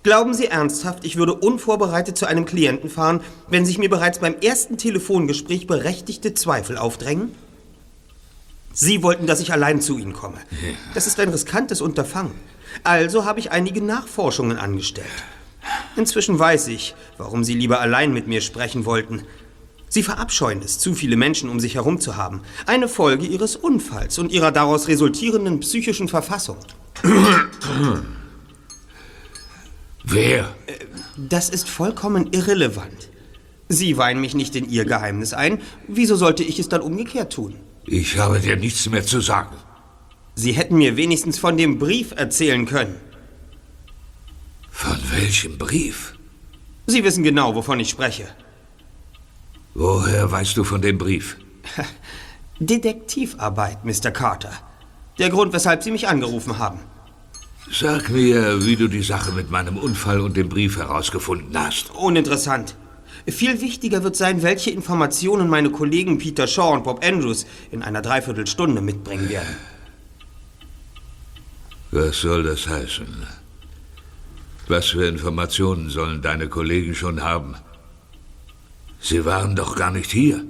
[0.03, 4.35] glauben Sie ernsthaft, ich würde unvorbereitet zu einem Klienten fahren, wenn sich mir bereits beim
[4.41, 7.33] ersten Telefongespräch berechtigte Zweifel aufdrängen?
[8.79, 10.37] Sie wollten, dass ich allein zu Ihnen komme.
[10.93, 12.35] Das ist ein riskantes Unterfangen.
[12.83, 15.07] Also habe ich einige Nachforschungen angestellt.
[15.95, 19.23] Inzwischen weiß ich, warum Sie lieber allein mit mir sprechen wollten.
[19.89, 22.43] Sie verabscheuen es, zu viele Menschen um sich herum zu haben.
[22.67, 26.57] Eine Folge Ihres Unfalls und Ihrer daraus resultierenden psychischen Verfassung.
[30.03, 30.53] Wer?
[31.17, 33.09] Das ist vollkommen irrelevant.
[33.69, 35.63] Sie weihen mich nicht in Ihr Geheimnis ein.
[35.87, 37.55] Wieso sollte ich es dann umgekehrt tun?
[37.89, 39.55] Ich habe dir nichts mehr zu sagen.
[40.35, 42.97] Sie hätten mir wenigstens von dem Brief erzählen können.
[44.69, 46.13] Von welchem Brief?
[46.85, 48.27] Sie wissen genau, wovon ich spreche.
[49.73, 51.37] Woher weißt du von dem Brief?
[52.59, 54.11] Detektivarbeit, Mr.
[54.11, 54.51] Carter.
[55.17, 56.79] Der Grund, weshalb Sie mich angerufen haben.
[57.71, 61.91] Sag mir, wie du die Sache mit meinem Unfall und dem Brief herausgefunden hast.
[61.91, 62.75] Uninteressant.
[63.27, 68.01] Viel wichtiger wird sein, welche Informationen meine Kollegen Peter Shaw und Bob Andrews in einer
[68.01, 69.57] Dreiviertelstunde mitbringen werden.
[71.91, 73.27] Was soll das heißen?
[74.67, 77.55] Was für Informationen sollen deine Kollegen schon haben?
[78.99, 80.43] Sie waren doch gar nicht hier.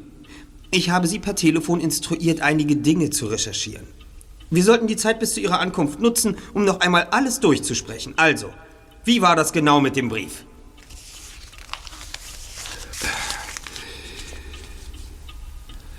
[0.71, 3.87] Ich habe Sie per Telefon instruiert, einige Dinge zu recherchieren.
[4.49, 8.13] Wir sollten die Zeit bis zu Ihrer Ankunft nutzen, um noch einmal alles durchzusprechen.
[8.17, 8.49] Also,
[9.03, 10.46] wie war das genau mit dem Brief?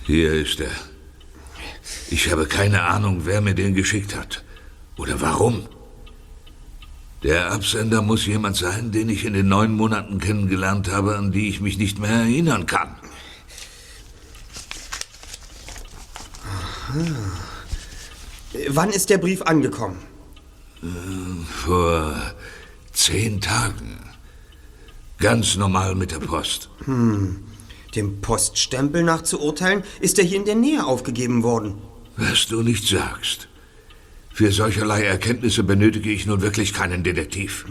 [0.09, 0.71] Hier ist er.
[2.09, 4.43] Ich habe keine Ahnung, wer mir den geschickt hat.
[4.97, 5.69] Oder warum.
[7.23, 11.51] Der Absender muss jemand sein, den ich in den neun Monaten kennengelernt habe, an die
[11.51, 12.97] ich mich nicht mehr erinnern kann.
[18.71, 19.99] Wann ist der Brief angekommen?
[21.65, 22.17] Vor
[22.95, 23.99] zehn Tagen.
[25.19, 26.71] Ganz normal mit der Post.
[27.95, 31.75] Dem Poststempel nach zu urteilen, ist er hier in der Nähe aufgegeben worden.
[32.17, 33.49] Was du nicht sagst.
[34.33, 37.65] Für solcherlei Erkenntnisse benötige ich nun wirklich keinen Detektiv.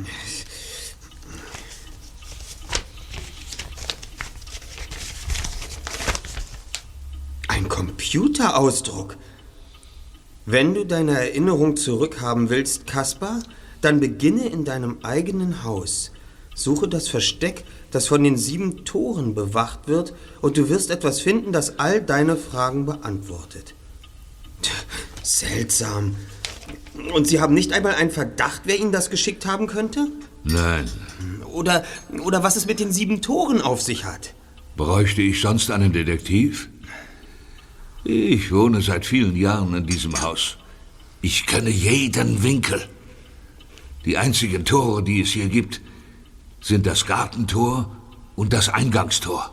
[7.47, 9.17] Ein Computerausdruck.
[10.45, 13.41] Wenn du deine Erinnerung zurückhaben willst, Kaspar,
[13.81, 16.11] dann beginne in deinem eigenen Haus.
[16.55, 21.51] Suche das Versteck, das von den sieben Toren bewacht wird, und du wirst etwas finden,
[21.51, 23.73] das all deine Fragen beantwortet.
[25.23, 26.15] Seltsam.
[27.13, 30.07] Und Sie haben nicht einmal einen Verdacht, wer Ihnen das geschickt haben könnte?
[30.43, 30.89] Nein.
[31.51, 31.83] Oder,
[32.23, 34.33] oder was es mit den sieben Toren auf sich hat?
[34.75, 36.69] Bräuchte ich sonst einen Detektiv?
[38.03, 40.57] Ich wohne seit vielen Jahren in diesem Haus.
[41.21, 42.81] Ich kenne jeden Winkel.
[44.05, 45.81] Die einzigen Tore, die es hier gibt,
[46.61, 47.89] sind das Gartentor
[48.35, 49.51] und das Eingangstor.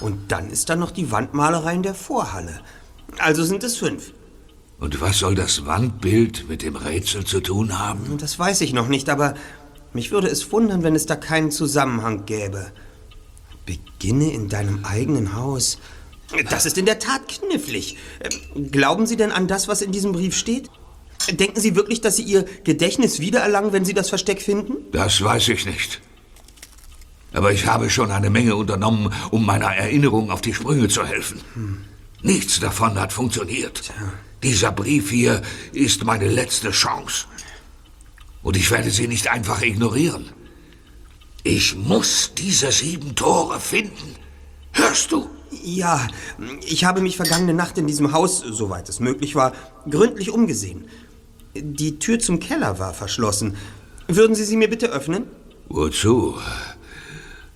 [0.00, 2.60] Und dann ist da noch die Wandmalerei in der Vorhalle.
[3.18, 4.12] Also sind es fünf.
[4.78, 8.18] Und was soll das Wandbild mit dem Rätsel zu tun haben?
[8.18, 9.34] Das weiß ich noch nicht, aber
[9.92, 12.66] mich würde es wundern, wenn es da keinen Zusammenhang gäbe.
[13.66, 15.78] Beginne in deinem eigenen Haus.
[16.50, 17.96] Das ist in der Tat knifflig.
[18.20, 20.68] Ähm, Glauben Sie denn an das, was in diesem Brief steht?
[21.30, 24.76] Denken Sie wirklich, dass Sie Ihr Gedächtnis wiedererlangen, wenn Sie das Versteck finden?
[24.92, 26.00] Das weiß ich nicht.
[27.32, 31.40] Aber ich habe schon eine Menge unternommen, um meiner Erinnerung auf die Sprünge zu helfen.
[32.22, 33.92] Nichts davon hat funktioniert.
[34.42, 37.26] Dieser Brief hier ist meine letzte Chance.
[38.42, 40.30] Und ich werde sie nicht einfach ignorieren.
[41.42, 44.16] Ich muss diese sieben Tore finden.
[44.72, 45.28] Hörst du?
[45.62, 46.06] Ja,
[46.66, 49.52] ich habe mich vergangene Nacht in diesem Haus, soweit es möglich war,
[49.88, 50.88] gründlich umgesehen.
[51.54, 53.56] Die Tür zum Keller war verschlossen.
[54.08, 55.24] Würden Sie sie mir bitte öffnen?
[55.68, 56.36] Wozu?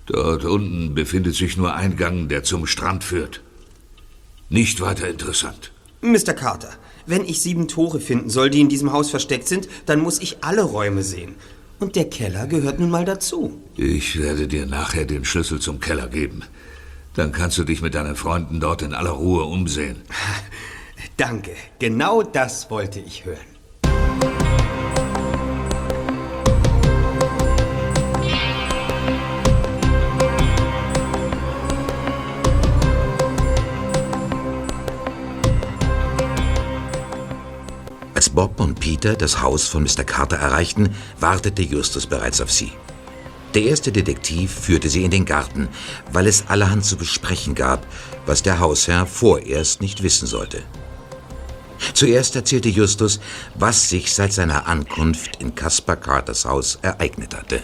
[0.05, 3.41] Dort unten befindet sich nur ein Gang, der zum Strand führt.
[4.49, 5.71] Nicht weiter interessant.
[6.01, 6.33] Mr.
[6.33, 6.71] Carter,
[7.05, 10.43] wenn ich sieben Tore finden soll, die in diesem Haus versteckt sind, dann muss ich
[10.43, 11.35] alle Räume sehen.
[11.79, 13.61] Und der Keller gehört nun mal dazu.
[13.77, 16.41] Ich werde dir nachher den Schlüssel zum Keller geben.
[17.15, 19.97] Dann kannst du dich mit deinen Freunden dort in aller Ruhe umsehen.
[21.17, 23.58] Danke, genau das wollte ich hören.
[38.39, 40.05] Bob und Peter das Haus von Mr.
[40.05, 42.71] Carter erreichten, wartete Justus bereits auf sie.
[43.53, 45.67] Der erste Detektiv führte sie in den Garten,
[46.13, 47.85] weil es allerhand zu besprechen gab,
[48.25, 50.63] was der Hausherr vorerst nicht wissen sollte.
[51.93, 53.19] Zuerst erzählte Justus,
[53.55, 57.61] was sich seit seiner Ankunft in Caspar Carters Haus ereignet hatte.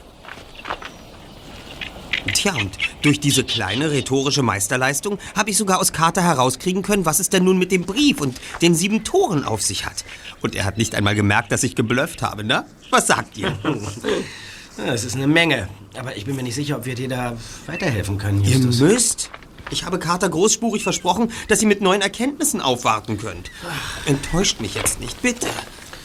[2.34, 7.20] Tja, und durch diese kleine rhetorische Meisterleistung habe ich sogar aus Carter herauskriegen können, was
[7.20, 10.04] es denn nun mit dem Brief und den sieben Toren auf sich hat.
[10.42, 12.66] Und er hat nicht einmal gemerkt, dass ich geblufft habe, ne?
[12.90, 13.58] Was sagt ihr?
[14.78, 15.70] Es ist eine Menge.
[15.98, 18.80] Aber ich bin mir nicht sicher, ob wir dir da weiterhelfen können, Ihr Justus.
[18.82, 19.30] müsst.
[19.72, 23.52] Ich habe Carter großspurig versprochen, dass ihr mit neuen Erkenntnissen aufwarten könnt.
[24.06, 25.48] Enttäuscht mich jetzt nicht, bitte.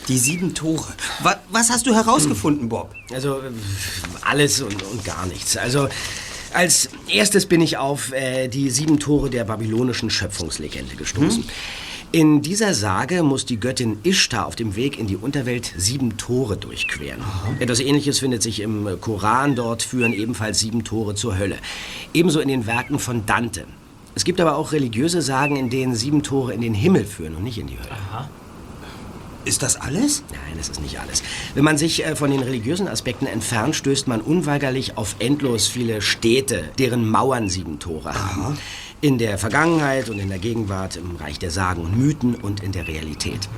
[0.08, 0.92] Die sieben Tore.
[1.22, 2.94] Wa was hast du herausgefunden, Bob?
[3.12, 3.50] Also äh,
[4.22, 5.56] alles und, und gar nichts.
[5.56, 5.88] Also
[6.52, 11.44] als erstes bin ich auf äh, die sieben Tore der babylonischen Schöpfungslegende gestoßen.
[12.12, 16.56] In dieser Sage muss die Göttin Ishtar auf dem Weg in die Unterwelt sieben Tore
[16.56, 17.22] durchqueren.
[17.60, 19.54] Etwas ähnliches findet sich im Koran.
[19.54, 21.56] Dort führen ebenfalls sieben Tore zur Hölle.
[22.12, 23.64] Ebenso in den Werken von Dante.
[24.16, 27.44] Es gibt aber auch religiöse Sagen, in denen sieben Tore in den Himmel führen und
[27.44, 27.96] nicht in die Hölle.
[29.44, 30.22] Ist das alles?
[30.30, 31.22] Nein, das ist nicht alles.
[31.54, 36.02] Wenn man sich äh, von den religiösen Aspekten entfernt, stößt man unweigerlich auf endlos viele
[36.02, 38.58] Städte, deren Mauern sieben Tore haben.
[39.00, 42.72] In der Vergangenheit und in der Gegenwart, im Reich der Sagen und Mythen und in
[42.72, 43.48] der Realität.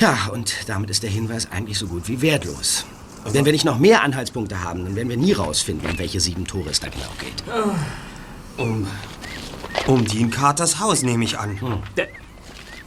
[0.00, 2.86] Ja, und damit ist der Hinweis eigentlich so gut wie wertlos.
[3.26, 6.46] Wenn wir nicht noch mehr Anhaltspunkte haben, dann werden wir nie rausfinden, um welche sieben
[6.46, 7.44] Tore es da genau geht.
[8.56, 8.86] Um,
[9.86, 11.58] um Dean Carters Haus, nehme ich an.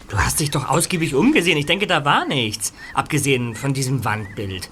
[0.10, 1.58] Du hast dich doch ausgiebig umgesehen.
[1.58, 2.74] Ich denke, da war nichts.
[2.94, 4.70] Abgesehen von diesem Wandbild.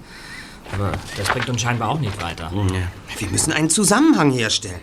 [0.72, 2.50] Aber das bringt uns scheinbar auch nicht weiter.
[3.18, 4.80] Wir müssen einen Zusammenhang herstellen.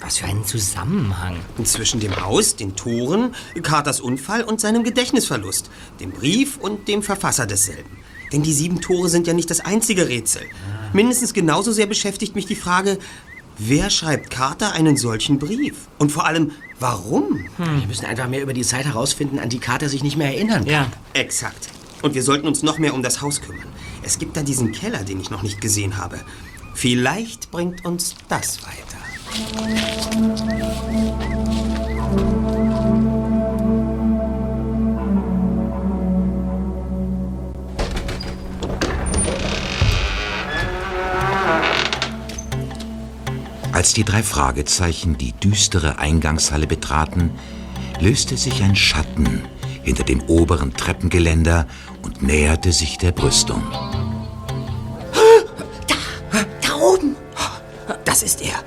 [0.00, 1.36] Was für einen Zusammenhang.
[1.64, 7.46] Zwischen dem Haus, den Toren, Carters Unfall und seinem Gedächtnisverlust, dem Brief und dem Verfasser
[7.46, 7.96] desselben.
[8.32, 10.42] Denn die sieben Tore sind ja nicht das einzige Rätsel.
[10.92, 12.98] Mindestens genauso sehr beschäftigt mich die Frage,
[13.58, 15.88] wer schreibt Carter einen solchen Brief?
[15.98, 17.46] Und vor allem, warum?
[17.58, 20.64] Wir müssen einfach mehr über die Zeit herausfinden, an die Carter sich nicht mehr erinnern
[20.64, 20.72] kann.
[20.72, 20.90] Ja.
[21.12, 21.68] Exakt.
[22.02, 23.68] Und wir sollten uns noch mehr um das Haus kümmern.
[24.02, 26.20] Es gibt da diesen Keller, den ich noch nicht gesehen habe.
[26.74, 28.96] Vielleicht bringt uns das weiter.
[43.96, 47.30] Die drei Fragezeichen die düstere Eingangshalle betraten,
[47.98, 49.42] löste sich ein Schatten
[49.82, 51.66] hinter dem oberen Treppengeländer
[52.02, 53.62] und näherte sich der Brüstung.
[56.60, 57.16] Da oben!
[58.04, 58.62] Das ist er.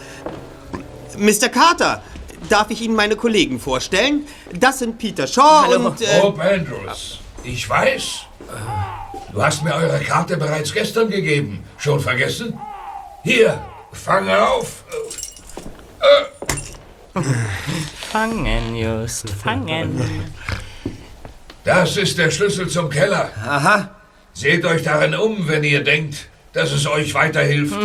[1.18, 1.50] Mr.
[1.50, 2.02] Carter,
[2.48, 4.26] darf ich Ihnen meine Kollegen vorstellen?
[4.54, 6.02] Das sind Peter Shaw und...
[6.02, 8.22] Äh, Bob Andrews, ich weiß.
[9.32, 11.63] Du hast mir eure Karte bereits gestern gegeben.
[11.78, 12.58] Schon vergessen?
[13.24, 13.62] Hier,
[13.92, 14.84] fange auf.
[18.12, 20.26] Fangen, Just, fangen.
[21.64, 23.32] Das ist der Schlüssel zum Keller.
[23.46, 23.90] Aha.
[24.34, 27.76] Seht euch darin um, wenn ihr denkt, dass es euch weiterhilft.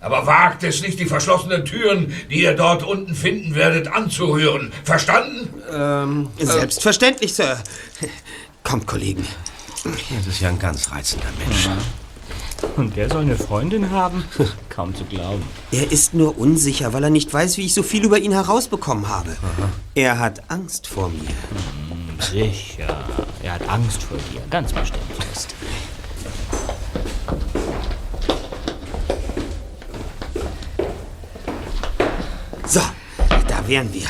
[0.00, 4.72] Aber wagt es nicht, die verschlossenen Türen, die ihr dort unten finden werdet, anzurühren.
[4.84, 6.28] Verstanden?
[6.38, 7.58] Selbstverständlich, Sir.
[8.64, 9.26] Kommt, Kollegen.
[9.84, 11.68] Das ist ja ein ganz reizender Mensch.
[12.76, 14.24] Und der soll eine Freundin haben?
[14.68, 15.42] Kaum zu glauben.
[15.70, 19.08] Er ist nur unsicher, weil er nicht weiß, wie ich so viel über ihn herausbekommen
[19.08, 19.36] habe.
[19.94, 21.34] Er hat Angst vor mir.
[22.18, 23.04] Sicher.
[23.42, 24.40] Er hat Angst vor dir.
[24.50, 25.54] Ganz bestimmt, Just.
[32.66, 32.80] So,
[33.48, 34.08] da wären wir.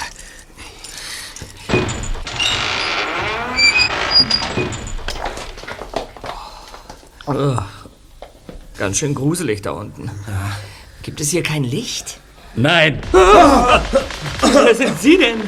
[8.83, 10.11] Ganz schön gruselig da unten.
[11.05, 12.19] Gibt es hier kein Licht?
[12.57, 15.41] Nein, Wer sind Sie denn?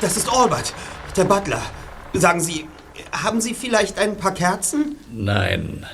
[0.00, 0.74] Das ist Albert,
[1.16, 1.62] der Butler.
[2.14, 2.66] Sagen Sie,
[3.12, 4.96] haben Sie vielleicht ein paar Kerzen?
[5.12, 5.86] nein.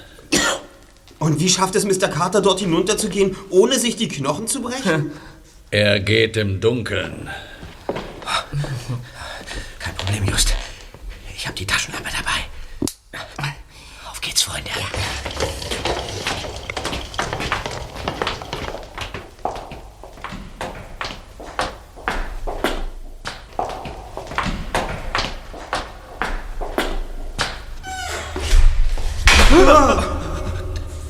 [1.18, 2.08] Und wie schafft es Mr.
[2.08, 5.12] Carter, dort hinunterzugehen, ohne sich die Knochen zu brechen?
[5.70, 7.28] Er geht im Dunkeln.
[9.78, 10.54] Kein Problem, Just.
[11.36, 13.20] Ich habe die Taschenlampe dabei.
[14.10, 14.70] Auf geht's, Freunde.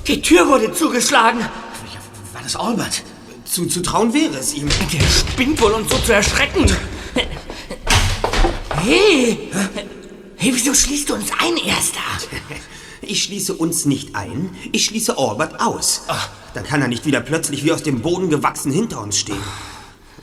[0.06, 1.40] Die Tür wurde zugeschlagen.
[2.32, 3.02] War das Albert?
[3.44, 4.68] Zu, zu trauen wäre es ihm.
[4.92, 6.66] Der spinnt wohl, uns so zu erschrecken.
[8.82, 9.50] Hey!
[10.36, 12.00] Hey, wieso schließt du uns ein, Erster?
[13.02, 16.02] Ich schließe uns nicht ein, ich schließe Albert aus.
[16.54, 19.42] Dann kann er nicht wieder plötzlich wie aus dem Boden gewachsen hinter uns stehen.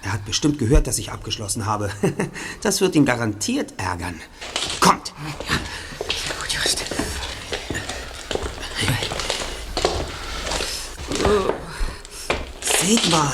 [0.03, 1.89] Er hat bestimmt gehört, dass ich abgeschlossen habe.
[2.61, 4.15] Das wird ihn garantiert ärgern.
[4.79, 5.11] Kommt!
[5.99, 6.85] Gut, Just.
[12.87, 13.33] Seht mal!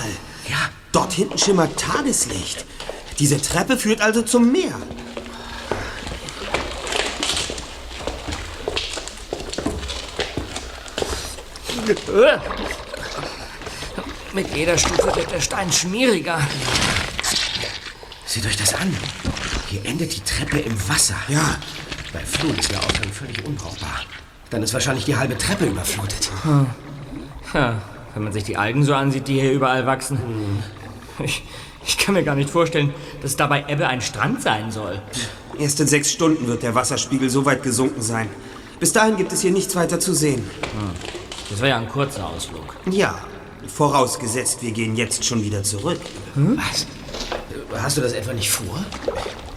[0.50, 0.72] Ja.
[0.92, 2.66] Dort hinten schimmert Tageslicht.
[3.20, 4.74] Diese Treppe führt also zum Meer.
[14.34, 16.40] Mit jeder Stufe wird der Stein schmieriger.
[18.26, 18.98] Seht euch das an.
[19.70, 21.18] Hier endet die Treppe im Wasser.
[21.28, 21.60] Ja,
[22.12, 24.02] Bei Flut ist der Ausgang völlig unbrauchbar.
[24.50, 26.32] Dann ist wahrscheinlich die halbe Treppe überflutet.
[27.54, 27.84] Ja,
[28.14, 30.20] wenn man sich die Algen so ansieht, die hier überall wachsen.
[31.20, 31.44] Ich,
[31.86, 35.02] ich kann mir gar nicht vorstellen, dass da bei Ebbe ein Strand sein soll.
[35.60, 38.30] Erst in sechs Stunden wird der Wasserspiegel so weit gesunken sein.
[38.80, 40.44] Bis dahin gibt es hier nichts weiter zu sehen.
[41.50, 42.76] Das war ja ein kurzer Ausflug.
[42.90, 43.20] Ja,
[43.68, 46.00] vorausgesetzt, wir gehen jetzt schon wieder zurück.
[46.36, 46.88] Was?
[47.76, 48.84] Hast du das etwa nicht vor?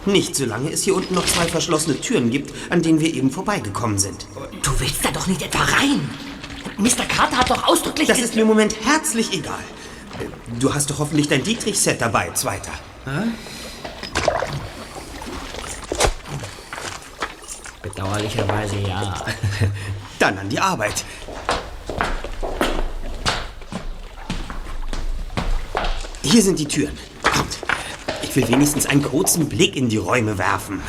[0.05, 3.99] Nicht, solange es hier unten noch zwei verschlossene Türen gibt, an denen wir eben vorbeigekommen
[3.99, 4.27] sind.
[4.63, 6.09] Du willst da doch nicht etwa rein.
[6.77, 7.05] Mr.
[7.09, 8.09] Carter hat doch ausdrücklich...
[8.09, 9.65] Das ist mir im Moment herzlich egal.
[10.59, 12.73] Du hast doch hoffentlich dein Dietrich-Set dabei, Zweiter.
[17.83, 19.15] Bedauerlicherweise ja.
[20.19, 21.05] Dann an die Arbeit.
[26.23, 26.99] Hier sind die Türen.
[27.23, 27.59] Kommt.
[28.23, 30.83] Ich will wenigstens einen kurzen Blick in die Räume werfen.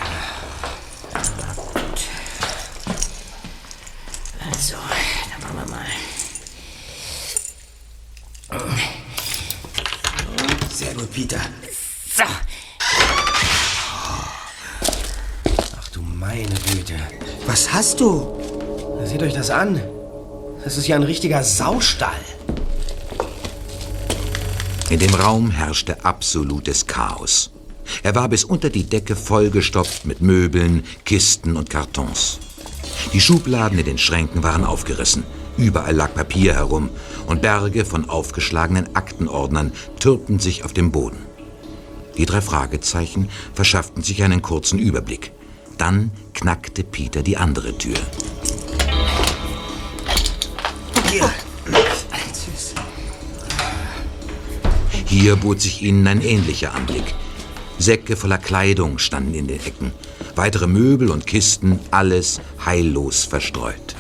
[4.50, 4.76] Also,
[5.30, 5.86] dann machen wir mal.
[10.74, 11.40] Sehr gut, Peter.
[12.16, 12.24] So,
[15.80, 16.96] Ach du meine Güte.
[17.46, 18.28] Was hast du?
[19.06, 19.80] Seht euch das an.
[20.62, 22.20] Das ist ja ein richtiger Saustall.
[24.90, 27.50] In dem Raum herrschte absolutes Chaos.
[28.04, 32.40] Er war bis unter die Decke vollgestopft mit Möbeln, Kisten und Kartons.
[33.14, 35.24] Die Schubladen in den Schränken waren aufgerissen.
[35.56, 36.90] Überall lag Papier herum
[37.28, 41.20] und Berge von aufgeschlagenen Aktenordnern türmten sich auf dem Boden.
[42.18, 45.32] Die drei Fragezeichen verschafften sich einen kurzen Überblick.
[45.78, 47.98] Dann knackte Peter die andere Tür.
[51.12, 51.30] Hier.
[55.06, 57.16] Hier bot sich ihnen ein ähnlicher Anblick.
[57.80, 59.92] Säcke voller Kleidung standen in den Ecken.
[60.36, 63.96] Weitere Möbel und Kisten, alles heillos verstreut.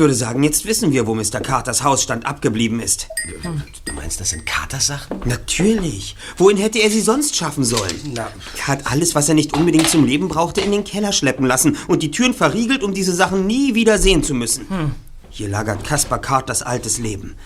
[0.00, 1.40] Würde sagen, jetzt wissen wir, wo Mr.
[1.40, 3.06] Carters Hausstand abgeblieben ist.
[3.84, 5.20] Du meinst, das sind Katersachen?
[5.24, 6.16] Natürlich.
[6.36, 7.94] Wohin hätte er sie sonst schaffen sollen?
[8.14, 8.28] Na.
[8.58, 11.76] Er hat alles, was er nicht unbedingt zum Leben brauchte, in den Keller schleppen lassen
[11.86, 14.66] und die Türen verriegelt, um diese Sachen nie wieder sehen zu müssen.
[15.28, 17.36] Hier lagert Caspar Carters altes Leben.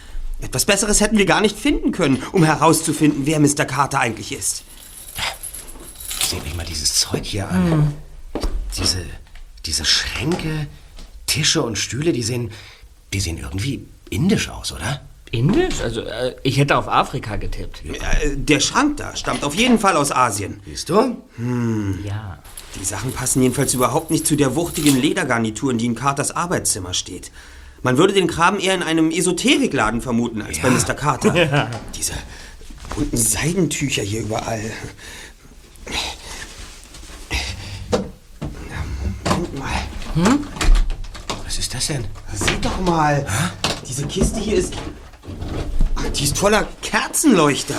[0.41, 3.65] Etwas Besseres hätten wir gar nicht finden können, um herauszufinden, wer Mr.
[3.65, 4.65] Carter eigentlich ist.
[6.27, 7.95] Seht euch mal dieses Zeug hier an.
[8.77, 9.05] Diese,
[9.67, 10.67] diese Schränke,
[11.35, 12.51] Tische und Stühle, die sehen,
[13.13, 15.01] die sehen irgendwie indisch aus, oder?
[15.33, 15.81] indisch?
[15.83, 17.83] Also, äh, ich hätte auf Afrika getippt.
[17.85, 20.61] Äh, Der Schrank da stammt auf jeden Fall aus Asien.
[20.65, 21.17] Siehst du?
[22.07, 22.39] Ja.
[22.81, 27.33] Die Sachen passen jedenfalls überhaupt nicht zu der wuchtigen Ledergarnitur, die in Carters Arbeitszimmer steht.
[27.83, 30.95] Man würde den Kram eher in einem Esoterikladen vermuten als bei Mr.
[30.95, 31.69] Carter.
[31.97, 32.13] Diese
[32.95, 34.71] bunten Seidentücher hier überall.
[39.25, 39.73] Moment mal.
[40.15, 40.54] Was
[41.79, 42.05] ist das denn?
[42.33, 43.27] Seht doch mal.
[43.89, 44.75] Diese Kiste hier ist.
[45.97, 47.77] Ach, Die ist voller Kerzenleuchter.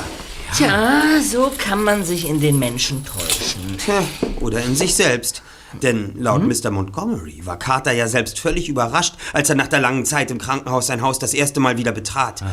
[0.55, 3.77] Tja, so kann man sich in den Menschen täuschen.
[3.77, 4.03] Tja,
[4.39, 5.41] oder in sich selbst.
[5.81, 6.71] Denn laut Mr.
[6.71, 10.87] Montgomery war Carter ja selbst völlig überrascht, als er nach der langen Zeit im Krankenhaus
[10.87, 12.43] sein Haus das erste Mal wieder betrat.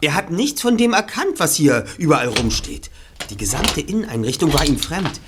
[0.00, 2.90] Er hat nichts von dem erkannt, was hier überall rumsteht.
[3.30, 5.20] Die gesamte Inneneinrichtung war ihm fremd.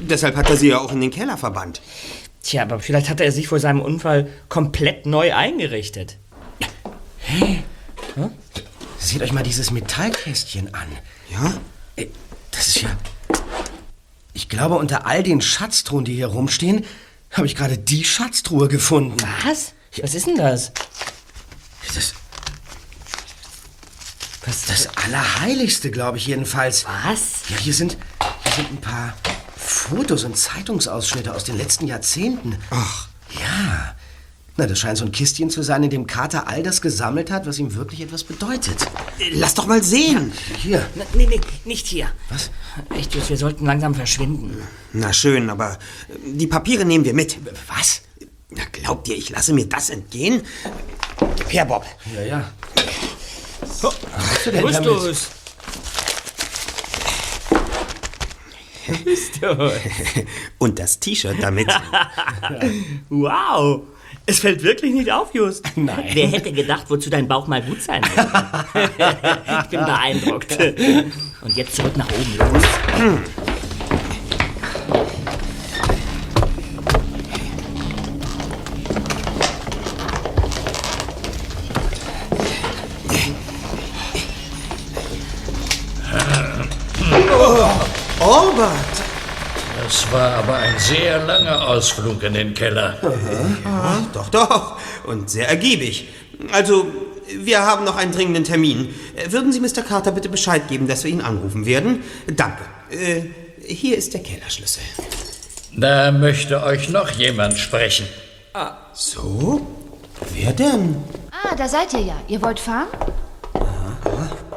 [0.00, 1.82] Deshalb hat er sie ja auch in den Keller verbannt.
[2.44, 6.18] Tja, aber vielleicht hat er sich vor seinem Unfall komplett neu eingerichtet.
[8.98, 10.86] Seht euch mal dieses Metallkästchen an.
[11.32, 11.54] Ja?
[11.96, 12.10] Ey,
[12.50, 12.90] Das ist ja.
[14.34, 16.84] Ich glaube, unter all den Schatztruhen, die hier rumstehen,
[17.30, 19.16] habe ich gerade die Schatztruhe gefunden.
[19.44, 19.72] Was?
[20.02, 20.72] Was ist denn das?
[21.94, 22.14] Das.
[24.44, 26.84] Das, das Allerheiligste, glaube ich jedenfalls.
[26.84, 27.48] Was?
[27.48, 27.96] Ja, hier sind,
[28.44, 29.14] hier sind ein paar
[29.66, 32.56] Fotos und Zeitungsausschnitte aus den letzten Jahrzehnten.
[32.70, 33.08] Ach,
[33.40, 33.94] Ja.
[34.56, 37.44] Na, das scheint so ein Kistchen zu sein, in dem Carter all das gesammelt hat,
[37.44, 38.86] was ihm wirklich etwas bedeutet.
[39.32, 40.32] lass doch mal sehen.
[40.58, 40.86] Hier.
[40.94, 42.06] Na, nee, nee, nicht hier.
[42.30, 42.50] Was?
[42.96, 44.56] Echt, wir sollten langsam verschwinden.
[44.92, 45.72] Na schön, aber
[46.08, 47.36] äh, die Papiere nehmen wir mit.
[47.66, 48.02] Was?
[48.50, 50.42] Na, glaubt ihr, ich lasse mir das entgehen?
[51.36, 51.84] Gib her, Bob.
[52.14, 52.50] Ja, ja.
[53.82, 55.16] Was hast du denn damit?
[59.04, 59.72] Justus!
[59.84, 60.24] Justus!
[60.58, 61.68] Und das T-Shirt damit.
[63.08, 63.82] Wow!
[64.26, 65.64] Es fällt wirklich nicht auf, Just.
[65.76, 66.10] Nein.
[66.12, 68.90] Wer hätte gedacht, wozu dein Bauch mal gut sein würde?
[69.62, 70.58] ich bin beeindruckt.
[71.42, 72.62] Und jetzt zurück nach oben, los.
[90.14, 92.96] War aber ein sehr langer Ausflug in den Keller.
[94.12, 94.78] Doch, doch.
[95.04, 96.08] Und sehr ergiebig.
[96.52, 96.86] Also,
[97.42, 98.94] Wir haben noch einen dringenden Termin.
[99.28, 99.82] Würden Sie Mr.
[99.82, 102.02] Carter bitte Bescheid geben, dass wir ihn anrufen werden?
[102.28, 102.62] Danke.
[102.90, 103.22] Äh,
[103.66, 104.82] hier ist der Kellerschlüssel.
[105.74, 108.06] Da möchte euch noch jemand sprechen.
[108.92, 109.66] So?
[110.34, 110.96] Wer denn?
[111.32, 112.16] Ah, da seid ihr ja.
[112.28, 112.88] Ihr wollt fahren?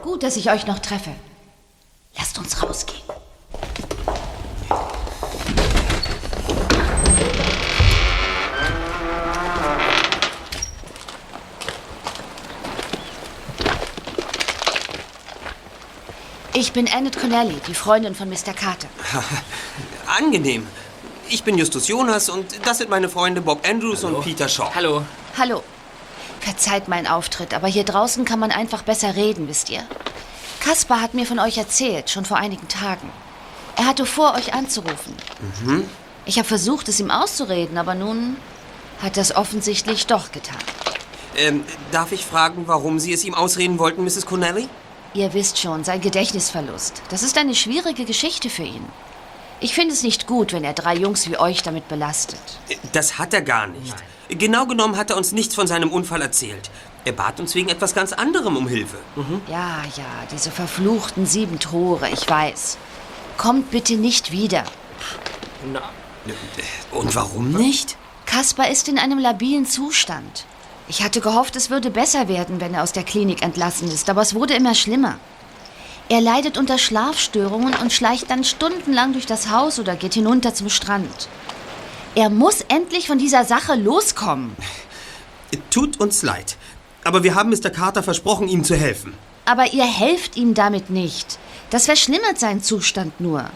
[0.03, 1.11] Gut, dass ich euch noch treffe.
[2.17, 3.01] Lasst uns rausgehen.
[16.59, 18.51] Ich bin Annette Connelly, die Freundin von Mr.
[18.51, 18.87] Carter.
[20.07, 20.65] Angenehm.
[21.29, 24.71] Ich bin Justus Jonas und das sind meine Freunde Bob Andrews und Peter Shaw.
[24.73, 25.03] Hallo.
[25.37, 25.61] Hallo.
[26.39, 29.83] Verzeiht meinen Auftritt, aber hier draußen kann man einfach besser reden, wisst ihr?
[30.59, 33.11] Kaspar hat mir von euch erzählt, schon vor einigen Tagen.
[33.75, 35.15] Er hatte vor, euch anzurufen.
[36.25, 38.35] Ich habe versucht, es ihm auszureden, aber nun
[39.03, 40.57] hat er es offensichtlich doch getan.
[41.35, 44.25] Ähm, darf ich fragen, warum Sie es ihm ausreden wollten, Mrs.
[44.25, 44.67] Connelly?
[45.17, 47.01] Ihr wisst schon, sein Gedächtnisverlust.
[47.09, 48.85] Das ist eine schwierige Geschichte für ihn.
[49.59, 52.39] Ich finde es nicht gut, wenn er drei Jungs wie euch damit belastet.
[52.91, 53.95] Das hat er gar nicht.
[54.29, 56.69] Genau genommen hat er uns nichts von seinem Unfall erzählt.
[57.03, 58.97] Er bat uns wegen etwas ganz anderem um Hilfe.
[59.47, 62.77] Ja, ja, diese verfluchten sieben Tore, ich weiß.
[63.37, 64.65] Kommt bitte nicht wieder.
[66.91, 67.97] Und warum nicht?
[68.27, 70.45] Kaspar ist in einem labilen Zustand.
[70.89, 74.21] Ich hatte gehofft, es würde besser werden, wenn er aus der Klinik entlassen ist, aber
[74.21, 75.19] es wurde immer schlimmer.
[76.09, 80.69] Er leidet unter Schlafstörungen und schleicht dann stundenlang durch das Haus oder geht hinunter zum
[80.69, 81.27] Strand.
[82.15, 84.55] Er muss endlich von dieser Sache loskommen.
[85.69, 86.55] Tut uns leid.
[87.03, 87.69] Aber wir haben Mr.
[87.69, 89.13] Carter versprochen, ihm zu helfen.
[89.45, 91.37] Aber ihr helft ihm damit nicht.
[91.69, 93.49] Das verschlimmert seinen Zustand nur.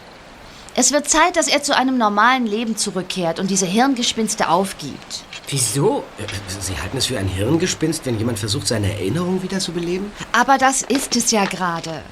[0.74, 5.22] Es wird Zeit, dass er zu einem normalen Leben zurückkehrt und diese Hirngespinste aufgibt.
[5.48, 6.02] Wieso?
[6.18, 6.24] Äh,
[6.60, 10.10] Sie halten es für ein Hirngespinst, wenn jemand versucht, seine Erinnerung wiederzubeleben?
[10.32, 12.02] Aber das ist es ja gerade.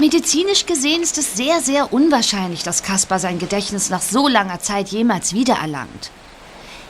[0.00, 4.88] Medizinisch gesehen ist es sehr, sehr unwahrscheinlich, dass Kaspar sein Gedächtnis nach so langer Zeit
[4.88, 6.10] jemals wiedererlangt.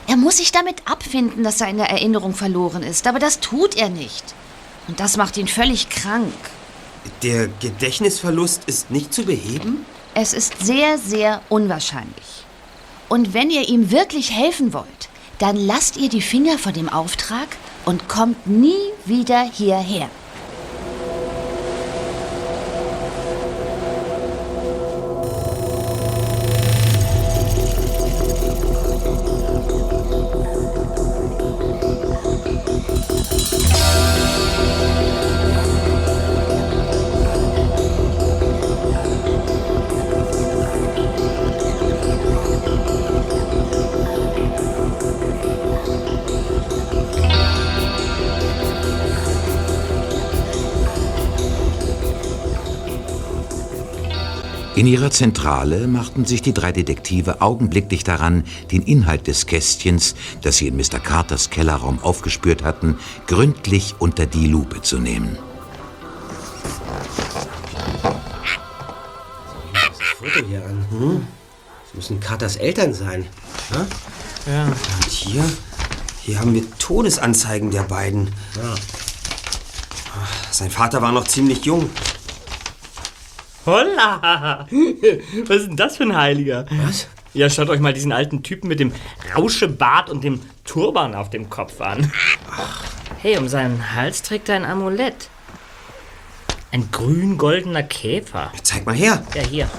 [0.07, 4.23] Er muss sich damit abfinden, dass seine Erinnerung verloren ist, aber das tut er nicht.
[4.87, 6.33] Und das macht ihn völlig krank.
[7.21, 9.85] Der Gedächtnisverlust ist nicht zu beheben?
[10.13, 12.45] Es ist sehr, sehr unwahrscheinlich.
[13.09, 17.47] Und wenn ihr ihm wirklich helfen wollt, dann lasst ihr die Finger von dem Auftrag
[17.85, 20.09] und kommt nie wieder hierher.
[54.79, 60.55] In ihrer Zentrale machten sich die drei Detektive augenblicklich daran, den Inhalt des Kästchens, das
[60.55, 61.01] sie in Mr.
[61.03, 65.37] Carters Kellerraum aufgespürt hatten, gründlich unter die Lupe zu nehmen.
[69.73, 70.85] Das Foto hier an.
[70.91, 71.27] Hm?
[71.83, 73.25] Das müssen Carters Eltern sein.
[74.45, 74.65] Ja?
[74.65, 75.43] Und hier?
[76.21, 78.33] Hier haben wir Todesanzeigen der beiden.
[78.55, 78.75] Ja.
[80.51, 81.89] Sein Vater war noch ziemlich jung.
[83.69, 84.65] Holla!
[85.45, 86.65] Was ist denn das für ein Heiliger?
[86.71, 87.07] Was?
[87.35, 88.91] Ja, schaut euch mal diesen alten Typen mit dem
[89.35, 92.11] Rauschebart und dem Turban auf dem Kopf an.
[93.19, 95.29] Hey, um seinen Hals trägt er ein Amulett.
[96.71, 98.51] Ein grün-goldener Käfer.
[98.63, 99.23] Zeig mal her.
[99.35, 99.69] Ja, hier.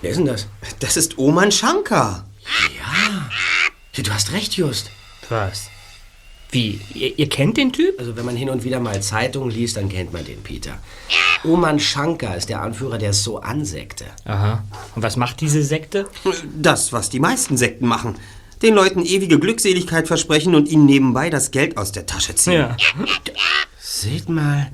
[0.00, 0.48] Wer ist denn das?
[0.80, 2.24] Das ist Oman Shankar.
[3.94, 4.90] Ja, du hast recht, Just.
[5.28, 5.70] Was?
[6.50, 6.80] Wie?
[6.94, 7.98] Ihr, ihr kennt den Typ?
[7.98, 10.78] Also wenn man hin und wieder mal Zeitungen liest, dann kennt man den Peter.
[11.44, 14.06] Oman Shankar ist der Anführer der So-An-Sekte.
[14.24, 14.64] Aha.
[14.94, 16.08] Und was macht diese Sekte?
[16.56, 18.16] Das, was die meisten Sekten machen.
[18.62, 22.54] Den Leuten ewige Glückseligkeit versprechen und ihnen nebenbei das Geld aus der Tasche ziehen.
[22.54, 22.76] Ja.
[23.78, 24.70] Seht mal.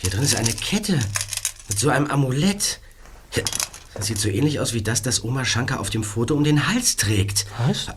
[0.00, 0.98] Hier drin ist eine Kette
[1.68, 2.80] mit so einem Amulett.
[3.94, 6.66] Das sieht so ähnlich aus wie das, das Oma Shankar auf dem Foto um den
[6.66, 7.46] Hals trägt.
[7.66, 7.88] Was?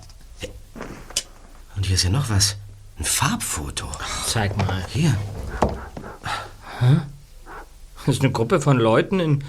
[1.78, 2.57] Und hier ist ja noch was.
[2.99, 3.88] Ein Farbfoto.
[4.25, 4.84] Zeig mal.
[4.89, 5.15] Hier.
[8.05, 9.43] Das ist eine Gruppe von Leuten in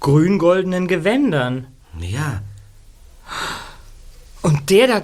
[0.00, 1.68] grün-goldenen Gewändern.
[1.98, 2.42] Ja.
[4.42, 5.02] Und der da.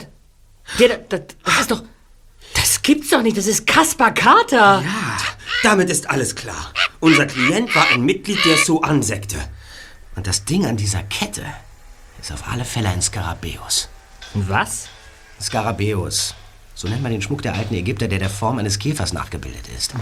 [0.80, 1.18] Der da.
[1.44, 1.82] Das, ist doch.
[2.54, 3.36] Das gibt's doch nicht.
[3.36, 4.82] Das ist Kaspar Carter.
[4.82, 5.16] Ja,
[5.62, 6.72] damit ist alles klar.
[6.98, 9.36] Unser Klient war ein Mitglied der So-An-Sekte.
[10.16, 11.44] Und das Ding an dieser Kette
[12.20, 13.88] ist auf alle Fälle ein Skarabäus.
[14.34, 14.88] Und was?
[15.40, 16.34] Skarabäus.
[16.78, 19.94] So nennt man den Schmuck der alten Ägypter, der der Form eines Käfers nachgebildet ist.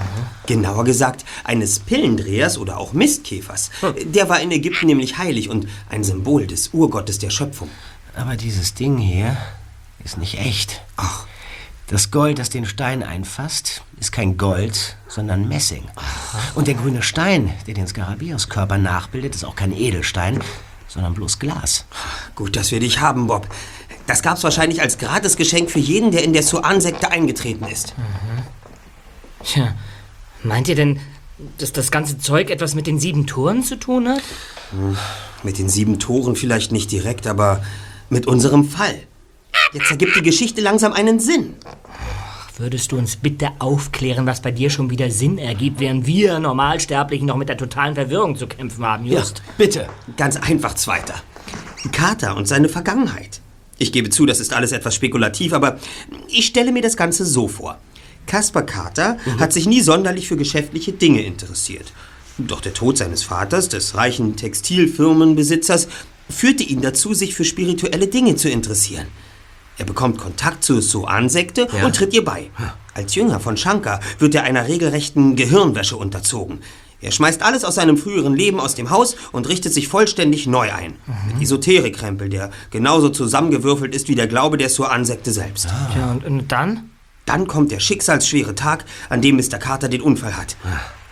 [0.46, 3.70] Genauer gesagt, eines Pillendrehers oder auch Mistkäfers.
[4.04, 7.70] Der war in Ägypten nämlich heilig und ein Symbol des Urgottes der Schöpfung.
[8.16, 9.36] Aber dieses Ding hier
[10.04, 10.80] ist nicht echt.
[10.96, 11.26] Ach,
[11.86, 15.84] Das Gold, das den Stein einfasst, ist kein Gold, sondern Messing.
[16.56, 20.40] Und der grüne Stein, der den Skarabäuskörper nachbildet, ist auch kein Edelstein,
[20.88, 21.84] sondern bloß Glas.
[22.34, 23.48] gut, dass wir dich haben, Bob.
[24.06, 27.94] Das gab's wahrscheinlich als Gratisgeschenk für jeden, der in der Suan-Sekte eingetreten ist.
[29.42, 29.74] Tja,
[30.42, 31.00] meint ihr denn,
[31.58, 34.22] dass das ganze Zeug etwas mit den sieben Toren zu tun hat?
[35.42, 37.62] Mit den sieben Toren vielleicht nicht direkt, aber
[38.10, 38.94] mit unserem Fall.
[39.72, 41.54] Jetzt ergibt die Geschichte langsam einen Sinn.
[42.56, 47.26] Würdest du uns bitte aufklären, was bei dir schon wieder Sinn ergibt, während wir Normalsterblichen
[47.26, 49.42] noch mit der totalen Verwirrung zu kämpfen haben, Just?
[49.58, 49.88] Bitte.
[50.16, 51.14] Ganz einfach, Zweiter.
[51.90, 53.40] Carter und seine Vergangenheit.
[53.78, 55.78] Ich gebe zu, das ist alles etwas spekulativ, aber
[56.28, 57.78] ich stelle mir das Ganze so vor.
[58.26, 61.92] Caspar Carter hat sich nie sonderlich für geschäftliche Dinge interessiert.
[62.38, 65.88] Doch der Tod seines Vaters, des reichen Textilfirmenbesitzers,
[66.30, 69.06] führte ihn dazu, sich für spirituelle Dinge zu interessieren.
[69.76, 71.84] Er bekommt Kontakt zur Soan-Sekte Ja.
[71.86, 72.50] und tritt ihr bei.
[72.94, 76.60] Als Jünger von Shankar wird er einer regelrechten Gehirnwäsche unterzogen.
[77.04, 80.72] Er schmeißt alles aus seinem früheren Leben aus dem Haus und richtet sich vollständig neu
[80.72, 80.94] ein.
[81.26, 85.68] Mit Esoterik-Krempel, der genauso zusammengewürfelt ist wie der Glaube der Soan-Sekte selbst.
[85.92, 86.90] Tja, und, und dann?
[87.26, 89.58] Dann kommt der schicksalsschwere Tag, an dem Mr.
[89.58, 90.56] Carter den Unfall hat.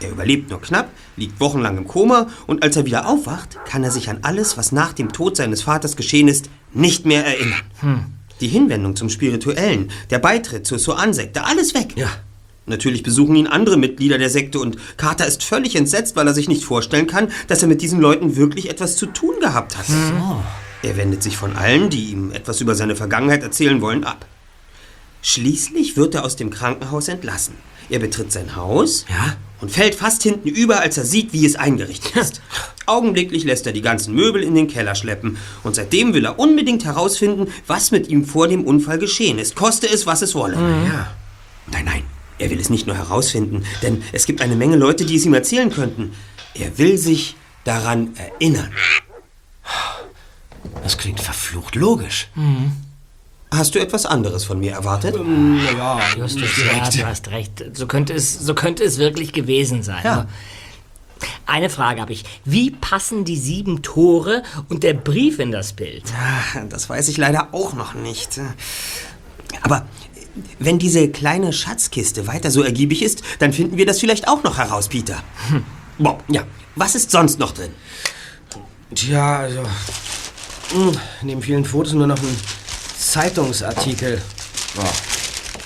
[0.01, 3.91] Er überlebt nur knapp, liegt wochenlang im Koma und als er wieder aufwacht, kann er
[3.91, 7.61] sich an alles, was nach dem Tod seines Vaters geschehen ist, nicht mehr erinnern.
[8.41, 11.93] Die Hinwendung zum Spirituellen, der Beitritt zur Soan-Sekte, alles weg.
[11.97, 12.09] Ja.
[12.67, 16.49] Natürlich besuchen ihn andere Mitglieder der Sekte und Carter ist völlig entsetzt, weil er sich
[16.49, 19.87] nicht vorstellen kann, dass er mit diesen Leuten wirklich etwas zu tun gehabt hat.
[20.83, 24.27] Er wendet sich von allen, die ihm etwas über seine Vergangenheit erzählen wollen, ab.
[25.23, 27.55] Schließlich wird er aus dem Krankenhaus entlassen.
[27.91, 29.37] Er betritt sein Haus Ja?
[29.61, 32.41] und fällt fast hinten über, als er sieht, wie es eingerichtet ist.
[32.87, 36.85] Augenblicklich lässt er die ganzen Möbel in den Keller schleppen und seitdem will er unbedingt
[36.85, 40.55] herausfinden, was mit ihm vor dem Unfall geschehen ist, koste es, was es wolle.
[40.57, 41.13] Ja.
[41.71, 42.03] Nein, nein,
[42.39, 45.35] er will es nicht nur herausfinden, denn es gibt eine Menge Leute, die es ihm
[45.35, 46.13] erzählen könnten.
[46.55, 48.73] Er will sich daran erinnern.
[50.83, 52.29] Das klingt verflucht logisch.
[53.51, 55.15] Hast du etwas anderes von mir erwartet?
[55.17, 57.63] Naja, Justus, ja, du hast recht.
[57.75, 60.01] So könnte es, so könnte es wirklich gewesen sein.
[60.05, 60.13] Ja.
[60.13, 60.29] Aber
[61.47, 62.25] Eine Frage habe ich.
[62.45, 66.05] Wie passen die sieben Tore und der Brief in das Bild?
[66.19, 68.41] Ah, Das weiß ich leider auch noch nicht.
[69.63, 69.87] Aber
[70.59, 74.59] wenn diese kleine Schatzkiste weiter so ergiebig ist, dann finden wir das vielleicht auch noch
[74.59, 75.23] heraus, Peter.
[75.99, 76.45] Bob, ja,
[76.77, 77.71] was ist sonst noch drin?
[78.95, 79.63] Tja, also.
[80.75, 82.37] mh, Neben vielen Fotos nur noch ein
[82.99, 84.21] Zeitungsartikel.
[84.79, 84.83] Oh,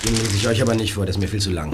[0.05, 1.71] den lese ich euch aber nicht vor, das ist mir viel zu lang.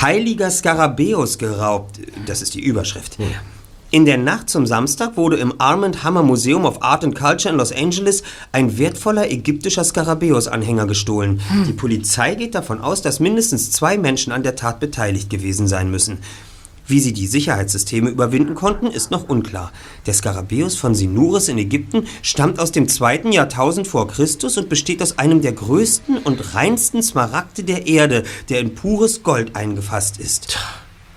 [0.00, 3.18] Heiliger Skarabäus geraubt, das ist die Überschrift.
[3.90, 7.58] In der Nacht zum Samstag wurde im Armand Hammer Museum of Art and Culture in
[7.58, 8.22] Los Angeles
[8.52, 11.40] ein wertvoller ägyptischer Skarabäus-Anhänger gestohlen.
[11.66, 15.90] Die Polizei geht davon aus, dass mindestens zwei Menschen an der Tat beteiligt gewesen sein
[15.90, 16.18] müssen.
[16.86, 19.72] Wie sie die Sicherheitssysteme überwinden konnten, ist noch unklar.
[20.04, 25.02] Der Skarabäus von Sinuris in Ägypten stammt aus dem zweiten Jahrtausend vor Christus und besteht
[25.02, 30.58] aus einem der größten und reinsten Smaragde der Erde, der in pures Gold eingefasst ist.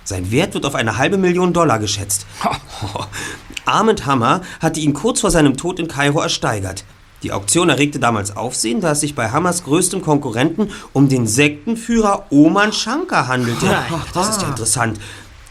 [0.03, 2.25] Sein Wert wird auf eine halbe Million Dollar geschätzt.
[3.65, 6.83] Armand Hammer hatte ihn kurz vor seinem Tod in Kairo ersteigert.
[7.23, 12.25] Die Auktion erregte damals Aufsehen, da es sich bei Hammers größtem Konkurrenten um den Sektenführer
[12.31, 13.67] Oman Shankar handelte.
[14.13, 14.99] Das ist ja interessant.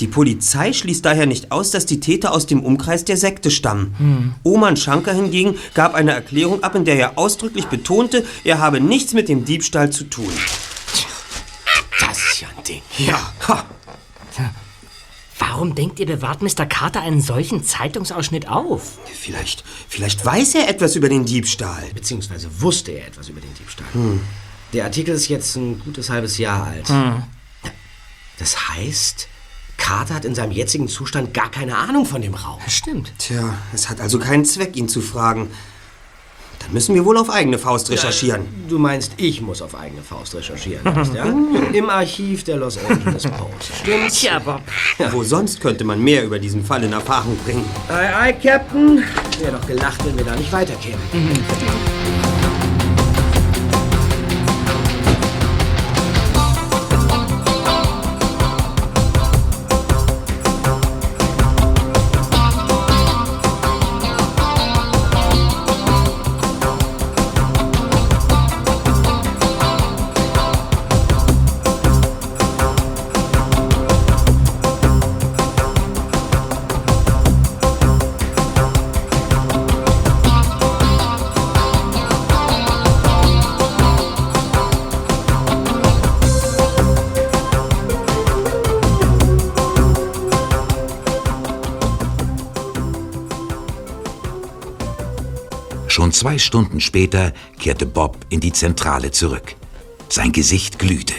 [0.01, 4.35] Die Polizei schließt daher nicht aus, dass die Täter aus dem Umkreis der Sekte stammen.
[4.43, 9.13] Oman Shankar hingegen gab eine Erklärung ab, in der er ausdrücklich betonte, er habe nichts
[9.13, 10.33] mit dem Diebstahl zu tun.
[12.01, 12.83] Das ist ja ein Ding.
[12.99, 13.21] Ja.
[15.41, 16.67] Warum denkt ihr, bewahrt Mr.
[16.67, 18.99] Carter einen solchen Zeitungsausschnitt auf?
[19.07, 21.83] Vielleicht, vielleicht weiß er etwas über den Diebstahl.
[21.95, 23.89] Beziehungsweise wusste er etwas über den Diebstahl.
[24.75, 26.93] Der Artikel ist jetzt ein gutes halbes Jahr alt.
[28.39, 29.29] Das heißt,
[29.79, 32.61] Carter hat in seinem jetzigen Zustand gar keine Ahnung von dem Raum.
[32.69, 33.13] Stimmt.
[33.19, 35.51] Tja, es hat also keinen Zweck, ihn zu fragen.
[36.61, 38.47] Dann müssen wir wohl auf eigene Faust recherchieren.
[38.69, 41.25] Du meinst, ich muss auf eigene Faust recherchieren, weißt, ja?
[41.73, 43.73] Im Archiv der Los Angeles Post.
[43.81, 44.21] Stimmt's?
[44.21, 44.63] Tja, Bob.
[45.11, 47.65] Wo sonst könnte man mehr über diesen Fall in Erfahrung bringen?
[47.89, 49.03] Ei, ei, Captain.
[49.41, 51.01] Wäre doch gelacht, wenn wir da nicht weiterkämen.
[96.21, 99.55] Zwei Stunden später kehrte Bob in die Zentrale zurück.
[100.11, 101.15] Sein Gesicht glühte.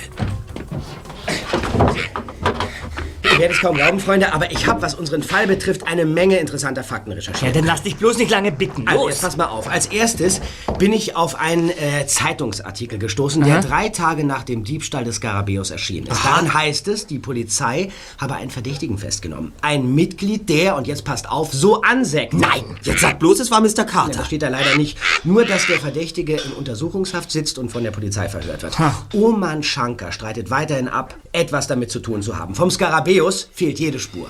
[3.23, 6.37] Ihr werdet es kaum glauben, Freunde, aber ich habe, was unseren Fall betrifft, eine Menge
[6.37, 7.55] interessanter Fakten recherchiert.
[7.55, 8.87] Ja, dann lass dich bloß nicht lange bitten.
[8.87, 9.13] Also, Los.
[9.13, 9.67] jetzt pass mal auf.
[9.67, 10.41] Als erstes
[10.77, 13.61] bin ich auf einen äh, Zeitungsartikel gestoßen, der Aha.
[13.61, 16.23] drei Tage nach dem Diebstahl des Skarabäus erschienen ist.
[16.23, 19.53] Daran heißt es, die Polizei habe einen Verdächtigen festgenommen.
[19.61, 22.33] Ein Mitglied, der, und jetzt passt auf, so anseckt.
[22.33, 23.69] Nein, jetzt sag bloß, es war Mr.
[23.77, 24.19] Ja, Carter.
[24.19, 24.99] das steht da leider nicht.
[25.23, 28.77] Nur, dass der Verdächtige in Untersuchungshaft sitzt und von der Polizei verhört wird.
[28.77, 28.93] Ha.
[29.13, 32.53] Oman Shankar streitet weiterhin ab, etwas damit zu tun zu haben.
[32.53, 34.27] Vom Skarabäus fehlt jede Spur.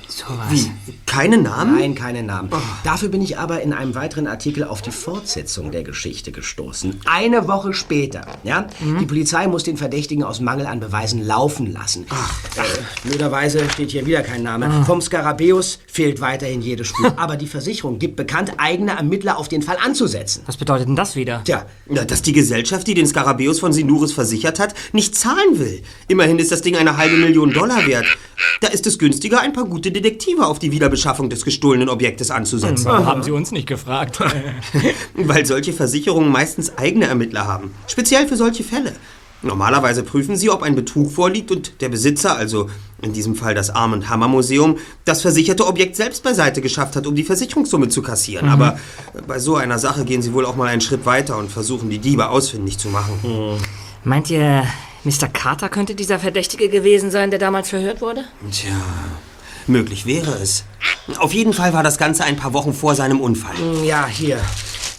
[0.49, 0.71] Wie?
[1.05, 1.79] Keine Namen?
[1.79, 2.49] Nein, keine Namen.
[2.83, 7.01] Dafür bin ich aber in einem weiteren Artikel auf die Fortsetzung der Geschichte gestoßen.
[7.05, 8.21] Eine Woche später.
[8.43, 8.67] Ja?
[8.99, 12.05] Die Polizei muss den Verdächtigen aus Mangel an Beweisen laufen lassen.
[12.09, 14.83] Ach, äh, blöderweise steht hier wieder kein Name.
[14.85, 17.13] Vom Skarabäus fehlt weiterhin jede Spur.
[17.17, 20.43] aber die Versicherung gibt bekannt, eigene Ermittler auf den Fall anzusetzen.
[20.45, 21.43] Was bedeutet denn das wieder?
[21.43, 25.81] Tja, Na, dass die Gesellschaft, die den Skarabäus von Sinuris versichert hat, nicht zahlen will.
[26.07, 28.05] Immerhin ist das Ding eine halbe Million Dollar wert.
[28.61, 32.85] Da ist es günstiger, ein paar gute Detektive auf die Wiederbeschaffung des gestohlenen Objektes anzusetzen.
[32.85, 34.19] Warum haben Sie uns nicht gefragt?
[35.15, 37.71] Weil solche Versicherungen meistens eigene Ermittler haben.
[37.87, 38.93] Speziell für solche Fälle.
[39.43, 42.69] Normalerweise prüfen sie, ob ein Betrug vorliegt und der Besitzer, also
[43.01, 47.15] in diesem Fall das Arm- und Hammer-Museum, das versicherte Objekt selbst beiseite geschafft hat, um
[47.15, 48.49] die Versicherungssumme zu kassieren.
[48.49, 48.77] Aber
[49.27, 51.97] bei so einer Sache gehen sie wohl auch mal einen Schritt weiter und versuchen, die
[51.97, 53.57] Diebe ausfindig zu machen.
[54.03, 54.63] Meint ihr,
[55.03, 55.27] Mr.
[55.27, 58.25] Carter könnte dieser Verdächtige gewesen sein, der damals verhört wurde?
[58.51, 58.71] Tja,
[59.67, 60.63] möglich wäre es.
[61.17, 63.55] Auf jeden Fall war das Ganze ein paar Wochen vor seinem Unfall.
[63.83, 64.39] ja, hier.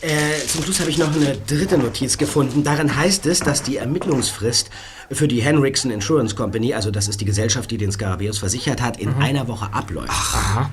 [0.01, 2.65] Äh, zum Schluss habe ich noch eine dritte Notiz gefunden.
[2.65, 4.69] Darin heißt es, dass die Ermittlungsfrist
[5.13, 8.97] für die Henriksen Insurance Company, also das ist die Gesellschaft, die den Skarabäus versichert hat,
[8.99, 10.11] in einer Woche abläuft.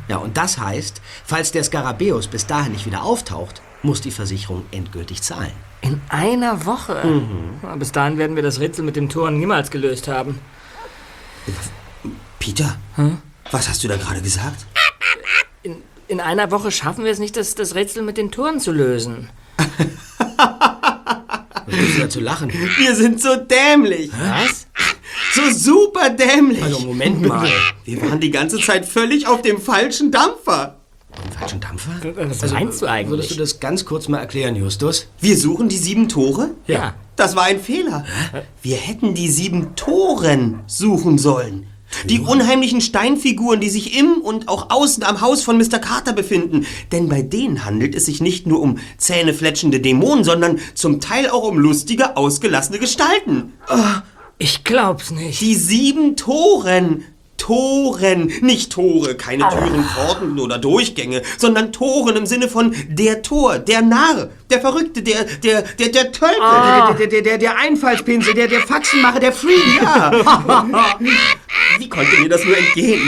[0.08, 4.66] Ja, und das heißt, falls der Skarabäus bis dahin nicht wieder auftaucht, muss die Versicherung
[4.72, 5.52] endgültig zahlen.
[5.82, 7.22] In einer Woche?
[7.62, 10.40] Na, Bis dahin werden wir das Rätsel mit dem Toren niemals gelöst haben.
[12.40, 12.78] Peter,
[13.52, 14.66] was hast du da gerade gesagt?
[16.08, 19.30] In einer Woche schaffen wir es nicht, das, das Rätsel mit den Toren zu lösen.
[21.68, 22.52] Was da zu lachen?
[22.78, 24.10] Wir sind so dämlich.
[24.12, 24.66] Was?
[25.34, 26.64] So super dämlich.
[26.64, 27.48] Also, Moment mal.
[27.86, 30.79] Wir waren die ganze Zeit völlig auf dem falschen Dampfer.
[31.30, 31.92] Den falschen Dampfer?
[32.42, 33.10] Was meinst du eigentlich?
[33.10, 35.08] Würdest du das ganz kurz mal erklären, Justus?
[35.20, 36.52] Wir suchen die sieben Tore?
[36.68, 36.96] Ja.
[37.16, 38.06] Das war ein Fehler.
[38.62, 41.68] Wir hätten die sieben Toren suchen sollen.
[42.06, 45.80] Die unheimlichen Steinfiguren, die sich im und auch außen am Haus von Mr.
[45.80, 46.66] Carter befinden.
[46.92, 51.44] Denn bei denen handelt es sich nicht nur um zähnefletschende Dämonen, sondern zum Teil auch
[51.44, 53.54] um lustige, ausgelassene Gestalten.
[54.38, 55.42] Ich glaub's nicht.
[55.42, 57.04] Die sieben Toren.
[57.40, 63.58] Toren, nicht Tore, keine Türen, Pforten oder Durchgänge, sondern Toren im Sinne von der Tor,
[63.58, 66.38] der Narr, der Verrückte, der, der, der, der Tölpel.
[66.40, 69.82] Der, der, der, der, der Einfallspinsel, der, der Faxenmacher, der Freak.
[69.82, 70.12] Ja.
[71.80, 73.02] Wie konnte mir das nur entgehen?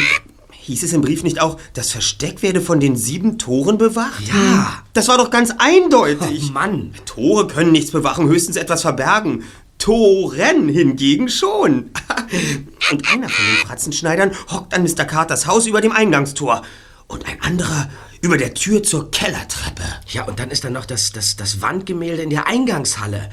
[0.63, 4.27] Hieß es im Brief nicht auch, das Versteck werde von den sieben Toren bewacht?
[4.27, 4.83] Ja.
[4.93, 6.45] Das war doch ganz eindeutig.
[6.49, 6.93] Oh Mann.
[7.05, 9.43] Tore können nichts bewachen, höchstens etwas verbergen.
[9.81, 11.91] Toren hingegen schon.
[12.91, 15.05] Und einer von den Fratzenschneidern hockt an Mr.
[15.05, 16.61] Carters Haus über dem Eingangstor.
[17.07, 17.89] Und ein anderer
[18.21, 19.81] über der Tür zur Kellertreppe.
[20.07, 23.29] Ja, und dann ist da noch das, das, das Wandgemälde in der Eingangshalle.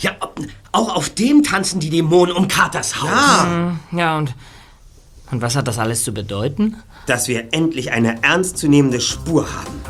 [0.00, 0.40] Ja, ob-
[0.72, 3.08] auch auf dem tanzen die Dämonen um Katers Haus.
[3.10, 3.76] Ja.
[3.92, 4.34] Ja, und,
[5.30, 6.76] und was hat das alles zu bedeuten?
[7.06, 9.80] dass wir endlich eine ernstzunehmende Spur haben.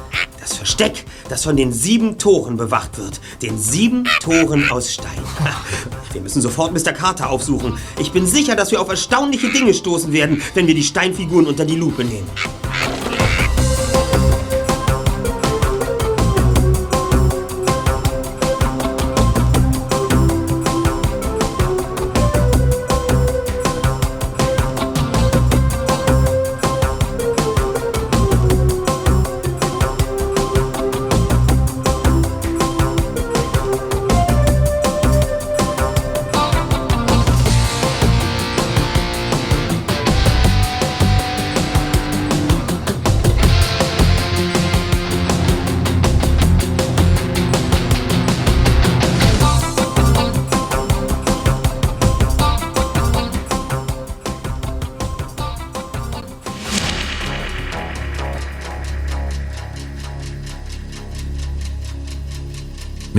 [0.44, 3.18] Das Versteck, das von den sieben Toren bewacht wird.
[3.40, 5.08] Den sieben Toren aus Stein.
[6.12, 6.92] Wir müssen sofort Mr.
[6.92, 7.78] Carter aufsuchen.
[7.98, 11.64] Ich bin sicher, dass wir auf erstaunliche Dinge stoßen werden, wenn wir die Steinfiguren unter
[11.64, 12.28] die Lupe nehmen.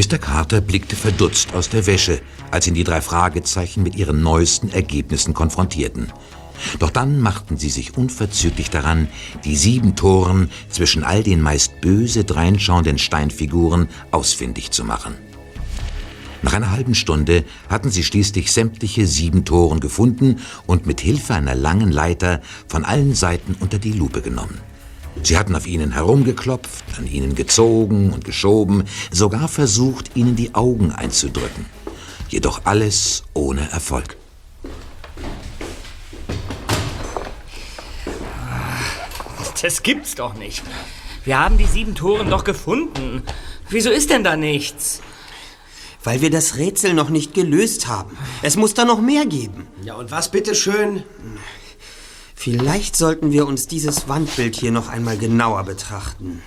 [0.05, 0.19] Mr.
[0.19, 5.33] Carter blickte verdutzt aus der Wäsche, als ihn die drei Fragezeichen mit ihren neuesten Ergebnissen
[5.33, 6.11] konfrontierten.
[6.77, 9.07] Doch dann machten sie sich unverzüglich daran,
[9.45, 15.15] die sieben Toren zwischen all den meist böse dreinschauenden Steinfiguren ausfindig zu machen.
[16.43, 21.55] Nach einer halben Stunde hatten sie schließlich sämtliche sieben Toren gefunden und mit Hilfe einer
[21.55, 24.59] langen Leiter von allen Seiten unter die Lupe genommen.
[25.23, 30.91] Sie hatten auf ihnen herumgeklopft, an ihnen gezogen und geschoben, sogar versucht, ihnen die Augen
[30.91, 31.65] einzudrücken.
[32.29, 34.17] Jedoch alles ohne Erfolg.
[39.61, 40.63] Das gibt's doch nicht.
[41.23, 43.23] Wir haben die sieben Toren doch gefunden.
[43.69, 45.01] Wieso ist denn da nichts?
[46.03, 48.15] Weil wir das Rätsel noch nicht gelöst haben.
[48.43, 49.65] Es muss da noch mehr geben.
[49.83, 51.03] Ja, und was bitteschön?
[52.45, 56.43] Vielleicht sollten wir uns dieses Wandbild hier noch einmal genauer betrachten.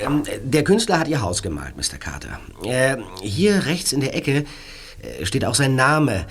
[0.00, 1.98] Ähm, der Künstler hat ihr Haus gemalt, Mr.
[1.98, 2.38] Carter.
[2.62, 4.44] Äh, hier rechts in der Ecke
[5.02, 6.28] äh, steht auch sein Name.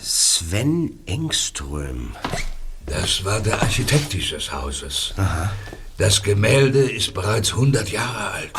[0.00, 2.14] Sven Engström.
[2.86, 5.12] Das war der Architekt dieses Hauses.
[5.98, 8.52] Das Gemälde ist bereits 100 Jahre alt.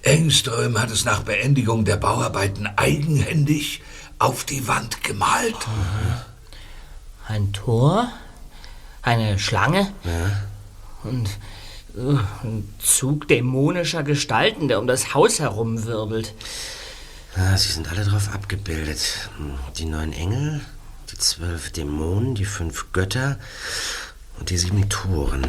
[0.00, 3.82] Engström hat es nach Beendigung der Bauarbeiten eigenhändig
[4.24, 5.56] auf die Wand gemalt.
[7.28, 8.08] Ein Tor?
[9.02, 9.92] Eine Schlange?
[11.02, 11.28] Und
[11.94, 16.32] äh, ein Zug dämonischer Gestalten, der um das Haus herumwirbelt.
[17.36, 19.28] Ah, sie sind alle drauf abgebildet.
[19.36, 20.62] Hm, Die neun Engel,
[21.10, 23.38] die zwölf Dämonen, die fünf Götter
[24.38, 25.46] und die sieben Toren.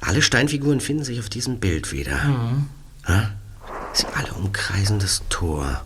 [0.00, 2.18] Alle Steinfiguren finden sich auf diesem Bild wieder.
[3.06, 3.30] Ja?
[3.92, 5.82] Sie alle umkreisen das Tor.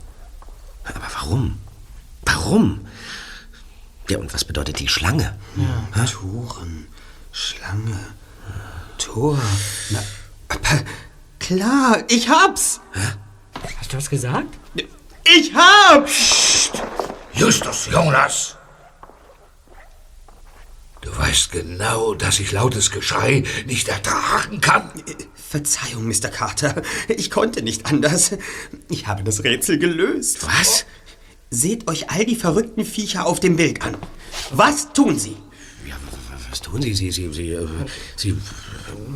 [0.85, 1.59] Aber warum?
[2.35, 2.87] Warum?
[4.09, 5.37] Ja, und was bedeutet die Schlange?
[6.07, 6.87] Toren,
[7.33, 7.99] Schlange,
[8.99, 9.39] Tor.
[9.91, 10.03] Na,
[10.49, 10.85] aber
[11.41, 12.81] klar, ich hab's.
[13.79, 14.59] Hast du was gesagt?
[15.25, 16.71] Ich hab's.
[17.33, 18.57] Justus Jonas!
[21.01, 24.91] Du weißt genau, dass ich lautes Geschrei nicht ertragen kann.
[25.35, 26.29] Verzeihung, Mr.
[26.29, 26.83] Carter.
[27.09, 28.37] Ich konnte nicht anders.
[28.89, 30.47] Ich habe das Rätsel gelöst.
[30.47, 30.85] Was?
[31.51, 33.97] Seht euch all die verrückten Viecher auf dem Bild an.
[34.53, 35.37] Was tun sie?
[35.89, 35.97] Ja,
[36.49, 36.95] was tun Sie?
[36.95, 37.67] Sie, Sie, Sie, äh,
[38.17, 38.37] Sie,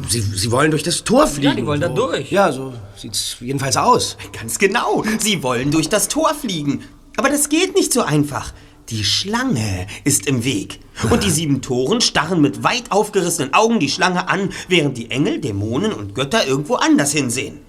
[0.08, 1.56] Sie, Sie wollen durch das Tor fliegen.
[1.56, 2.32] die wollen da durch.
[2.32, 4.16] Ja, so sieht's jedenfalls aus.
[4.32, 5.04] Ganz genau.
[5.20, 6.82] Sie wollen durch das Tor fliegen.
[7.16, 8.52] Aber das geht nicht so einfach.
[8.88, 10.80] Die Schlange ist im Weg.
[11.10, 15.40] Und die sieben Toren starren mit weit aufgerissenen Augen die Schlange an, während die Engel,
[15.40, 17.60] Dämonen und Götter irgendwo anders hinsehen.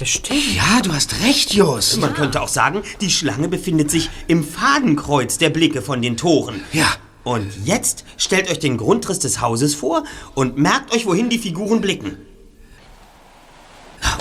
[0.00, 0.56] Das stimmt.
[0.56, 1.98] Ja, du hast recht, Jos.
[1.98, 6.62] Man könnte auch sagen, die Schlange befindet sich im Fadenkreuz der Blicke von den Toren.
[6.72, 6.86] Ja.
[7.22, 11.82] Und jetzt stellt euch den Grundriss des Hauses vor und merkt euch, wohin die Figuren
[11.82, 12.16] blicken.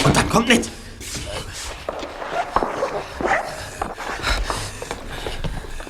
[0.04, 0.66] Und dann kommt mit.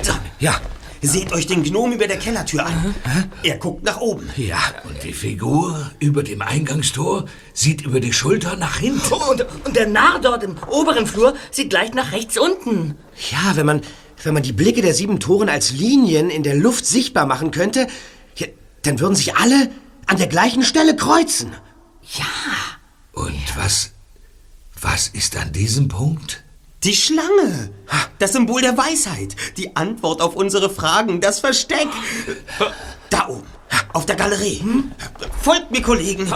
[0.04, 0.62] So, Ja.
[1.08, 2.96] Seht euch den Gnom über der Kellertür an.
[3.44, 4.30] Er guckt nach oben.
[4.36, 4.60] Ja.
[4.84, 9.02] Und die Figur über dem Eingangstor sieht über die Schulter nach hinten.
[9.12, 12.96] Oh, und, und der Narr dort im oberen Flur sieht gleich nach rechts unten.
[13.32, 13.82] Ja, wenn man,
[14.24, 17.88] wenn man die Blicke der sieben Toren als Linien in der Luft sichtbar machen könnte,
[18.36, 18.48] ja,
[18.84, 19.70] dann würden sich alle
[20.06, 21.54] an der gleichen Stelle kreuzen.
[23.14, 23.92] Und was,
[24.80, 26.44] was ist an diesem Punkt?
[26.84, 27.72] Die Schlange.
[28.20, 29.36] Das Symbol der Weisheit.
[29.58, 31.20] Die Antwort auf unsere Fragen.
[31.20, 31.88] Das Versteck.
[33.10, 33.48] Da oben.
[33.92, 34.64] Auf der Galerie.
[35.42, 36.32] Folgt mir, Kollegen.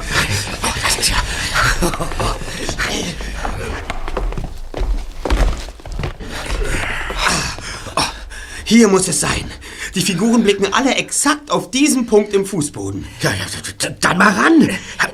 [8.65, 9.49] Hier muss es sein.
[9.95, 13.07] Die Figuren blicken alle exakt auf diesen Punkt im Fußboden.
[13.21, 13.45] Ja, ja,
[14.01, 14.69] dann mal ran.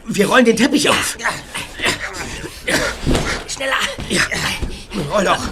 [0.08, 1.18] Wir rollen den Teppich auf.
[3.48, 3.76] Schneller.
[4.10, 4.22] Ja.
[5.12, 5.50] Roll doch.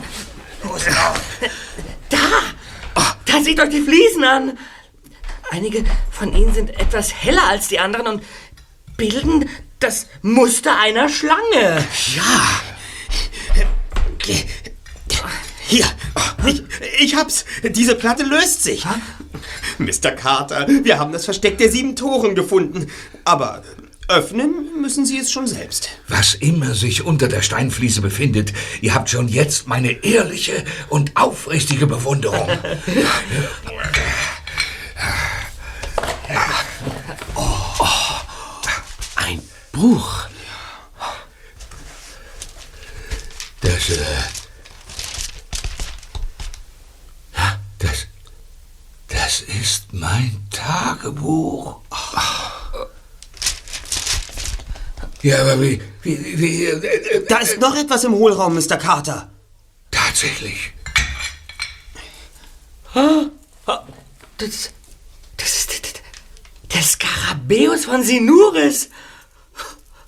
[2.10, 2.18] Da!
[3.26, 4.58] Da seht euch die Fliesen an.
[5.52, 8.24] Einige von ihnen sind etwas heller als die anderen und
[8.98, 11.86] bilden das Muster einer Schlange.
[12.16, 12.62] Ja.
[15.68, 15.86] Hier.
[16.46, 16.64] Ich,
[17.00, 17.46] ich hab's.
[17.64, 18.86] Diese Platte löst sich.
[19.78, 20.12] Mr.
[20.12, 22.90] Carter, wir haben das Versteck der sieben Toren gefunden.
[23.26, 23.64] Aber
[24.08, 25.90] öffnen müssen Sie es schon selbst.
[26.08, 31.88] Was immer sich unter der Steinfliese befindet, ihr habt schon jetzt meine ehrliche und aufrichtige
[31.88, 32.48] Bewunderung.
[39.16, 39.42] Ein
[39.72, 40.28] Buch.
[43.62, 43.96] Das, äh.
[47.80, 48.08] Das.
[49.10, 51.82] Das ist mein Tagebuch.
[55.28, 55.82] Ja, aber wie.
[56.04, 58.78] wie, wie äh, äh, Da ist noch etwas im Hohlraum, Mr.
[58.78, 59.30] Carter.
[59.92, 60.72] Tatsächlich.
[64.38, 64.72] Das,
[65.36, 66.02] das ist
[66.74, 68.90] der Skarabäus von Sinuris.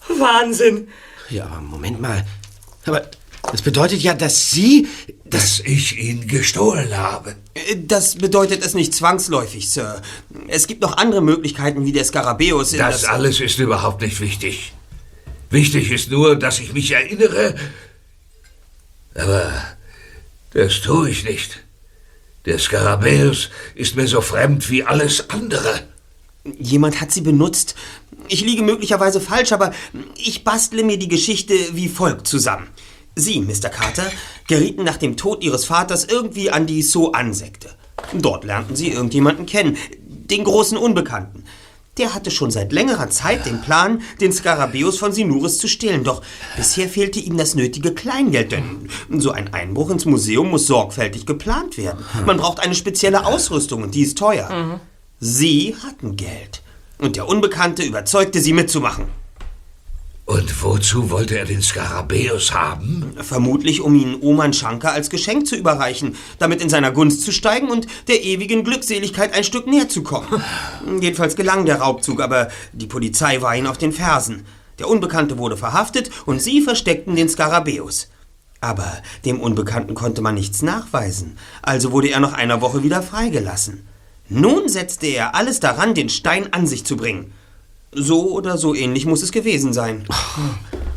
[0.07, 0.87] Wahnsinn.
[1.29, 2.25] Ja, aber Moment mal.
[2.85, 3.09] Aber
[3.51, 4.87] das bedeutet ja, dass Sie...
[5.25, 7.35] Dass ich ihn gestohlen habe.
[7.83, 10.01] Das bedeutet es nicht zwangsläufig, Sir.
[10.47, 14.73] Es gibt noch andere Möglichkeiten, wie der Skarabäus in Das alles ist überhaupt nicht wichtig.
[15.49, 17.55] Wichtig ist nur, dass ich mich erinnere.
[19.15, 19.51] Aber
[20.53, 21.59] das tue ich nicht.
[22.45, 25.87] Der Skarabäus ist mir so fremd wie alles andere.
[26.57, 27.75] Jemand hat sie benutzt.
[28.27, 29.73] Ich liege möglicherweise falsch, aber
[30.15, 32.67] ich bastle mir die Geschichte wie folgt zusammen.
[33.15, 33.69] Sie, Mr.
[33.69, 34.09] Carter,
[34.47, 37.69] gerieten nach dem Tod Ihres Vaters irgendwie an die So-An-Sekte.
[38.13, 39.77] Dort lernten Sie irgendjemanden kennen,
[40.07, 41.43] den großen Unbekannten.
[41.99, 46.21] Der hatte schon seit längerer Zeit den Plan, den Skarabäus von Sinuris zu stehlen, doch
[46.55, 48.89] bisher fehlte ihm das nötige Kleingeld, denn
[49.19, 52.05] so ein Einbruch ins Museum muss sorgfältig geplant werden.
[52.25, 54.79] Man braucht eine spezielle Ausrüstung und die ist teuer.
[55.19, 56.61] Sie hatten Geld.
[56.99, 59.05] Und der Unbekannte überzeugte sie mitzumachen.
[60.29, 63.13] Und wozu wollte er den Skarabäus haben?
[63.19, 67.71] Vermutlich, um ihn Oman Shankar als Geschenk zu überreichen, damit in seiner Gunst zu steigen
[67.71, 70.43] und der ewigen Glückseligkeit ein Stück näher zu kommen.
[71.01, 74.45] Jedenfalls gelang der Raubzug, aber die Polizei war ihn auf den Fersen.
[74.77, 78.11] Der Unbekannte wurde verhaftet und sie versteckten den Skarabäus.
[78.61, 83.87] Aber dem Unbekannten konnte man nichts nachweisen, also wurde er nach einer Woche wieder freigelassen.
[84.27, 87.33] Nun setzte er alles daran, den Stein an sich zu bringen.
[87.91, 90.05] So oder so ähnlich muss es gewesen sein.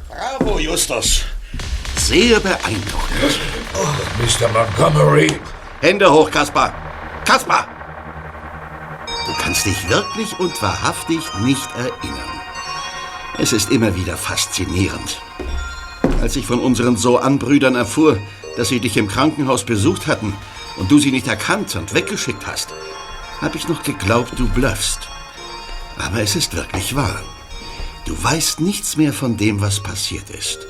[0.09, 1.23] Bravo, Justus.
[1.97, 3.41] Sehr beeindruckend.
[4.19, 4.49] Mr.
[4.49, 5.41] Montgomery.
[5.81, 6.75] Hände hoch, Kaspar.
[7.25, 7.67] Kaspar!
[9.27, 12.41] Du kannst dich wirklich und wahrhaftig nicht erinnern.
[13.39, 15.21] Es ist immer wieder faszinierend.
[16.21, 18.19] Als ich von unseren So-An-Brüdern erfuhr,
[18.57, 20.35] dass sie dich im Krankenhaus besucht hatten
[20.77, 22.69] und du sie nicht erkannt und weggeschickt hast,
[23.41, 25.09] habe ich noch geglaubt, du bluffst.
[25.99, 27.21] Aber es ist wirklich wahr.
[28.07, 30.67] Du weißt nichts mehr von dem, was passiert ist.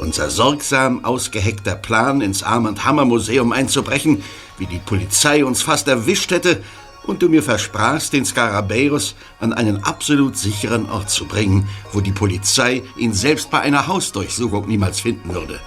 [0.00, 4.22] Unser sorgsam ausgeheckter Plan, ins Arm Hammer Museum einzubrechen,
[4.58, 6.62] wie die Polizei uns fast erwischt hätte,
[7.04, 12.12] und du mir versprachst, den Skarabäus an einen absolut sicheren Ort zu bringen, wo die
[12.12, 15.60] Polizei ihn selbst bei einer Hausdurchsuchung niemals finden würde.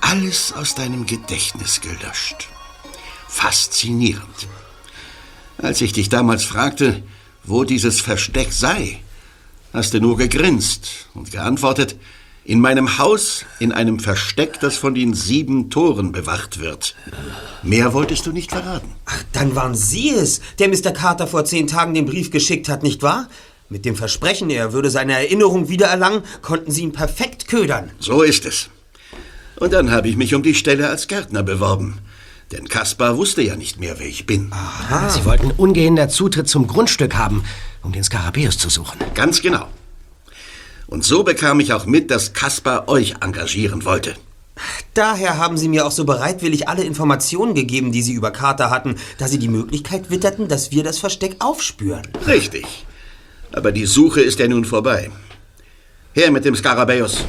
[0.00, 2.48] Alles aus deinem Gedächtnis gelöscht.
[3.28, 4.48] Faszinierend.
[5.58, 7.02] Als ich dich damals fragte,
[7.44, 9.00] wo dieses Versteck sei,
[9.72, 11.96] hast du nur gegrinst und geantwortet,
[12.46, 16.94] in meinem Haus, in einem Versteck, das von den sieben Toren bewacht wird.
[17.62, 18.92] Mehr wolltest du nicht verraten.
[19.06, 20.92] Ach, dann waren Sie es, der Mr.
[20.92, 23.28] Carter vor zehn Tagen den Brief geschickt hat, nicht wahr?
[23.70, 27.90] Mit dem Versprechen, er würde seine Erinnerung wiedererlangen, konnten Sie ihn perfekt ködern.
[27.98, 28.68] So ist es.
[29.56, 31.98] Und dann habe ich mich um die Stelle als Gärtner beworben.
[32.54, 34.52] Denn Kaspar wusste ja nicht mehr, wer ich bin.
[35.08, 37.42] Sie wollten ungehender Zutritt zum Grundstück haben,
[37.82, 38.96] um den Skarabäus zu suchen.
[39.14, 39.66] Ganz genau.
[40.86, 44.14] Und so bekam ich auch mit, dass Kaspar euch engagieren wollte.
[44.94, 48.94] Daher haben Sie mir auch so bereitwillig alle Informationen gegeben, die Sie über Carter hatten,
[49.18, 52.06] da Sie die Möglichkeit witterten, dass wir das Versteck aufspüren.
[52.28, 52.86] Richtig.
[53.52, 55.10] Aber die Suche ist ja nun vorbei.
[56.12, 57.24] Her mit dem Skarabäus.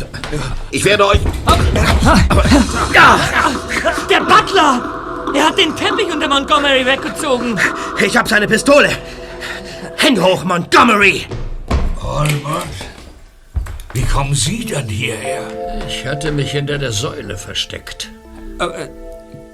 [0.70, 1.20] Ich werde euch...
[4.08, 5.05] Der Butler!
[5.36, 7.60] Er hat den Teppich unter Montgomery weggezogen.
[8.04, 8.90] Ich hab seine Pistole.
[9.98, 11.26] Hände hoch, Montgomery!
[12.02, 12.66] Allmont?
[13.94, 15.44] Wie kommen Sie denn hierher?
[15.88, 18.10] Ich hatte mich hinter der Säule versteckt.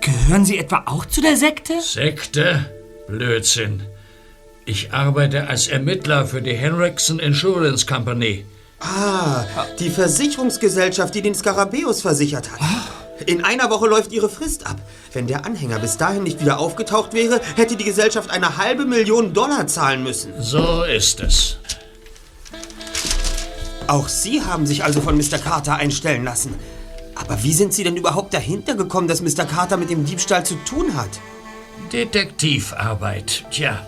[0.01, 1.81] Gehören Sie etwa auch zu der Sekte?
[1.81, 2.65] Sekte?
[3.07, 3.83] Blödsinn.
[4.65, 8.45] Ich arbeite als Ermittler für die Henriksen Insurance Company.
[8.79, 9.45] Ah,
[9.79, 12.59] die Versicherungsgesellschaft, die den Skarabäus versichert hat.
[13.25, 14.77] In einer Woche läuft ihre Frist ab.
[15.13, 19.33] Wenn der Anhänger bis dahin nicht wieder aufgetaucht wäre, hätte die Gesellschaft eine halbe Million
[19.33, 20.33] Dollar zahlen müssen.
[20.39, 21.57] So ist es.
[23.87, 25.37] Auch Sie haben sich also von Mr.
[25.37, 26.55] Carter einstellen lassen.
[27.15, 29.45] Aber wie sind Sie denn überhaupt dahinter gekommen, dass Mr.
[29.45, 31.09] Carter mit dem Diebstahl zu tun hat?
[31.91, 33.45] Detektivarbeit.
[33.51, 33.85] Tja.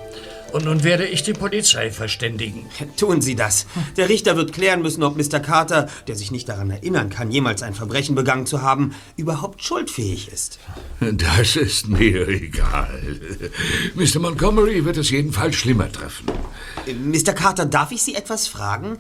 [0.54, 2.70] Und nun werde ich die Polizei verständigen.
[2.98, 3.66] Tun Sie das.
[3.98, 5.40] Der Richter wird klären müssen, ob Mr.
[5.40, 10.32] Carter, der sich nicht daran erinnern kann, jemals ein Verbrechen begangen zu haben, überhaupt schuldfähig
[10.32, 10.60] ist.
[11.00, 13.20] Das ist mir egal.
[13.96, 14.20] Mr.
[14.20, 16.28] Montgomery wird es jedenfalls schlimmer treffen.
[16.86, 17.34] Mr.
[17.34, 19.00] Carter, darf ich Sie etwas fragen?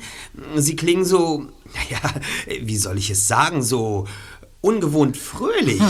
[0.55, 1.45] Sie klingen so,
[1.75, 2.13] naja,
[2.61, 4.07] wie soll ich es sagen, so
[4.63, 5.81] ungewohnt fröhlich.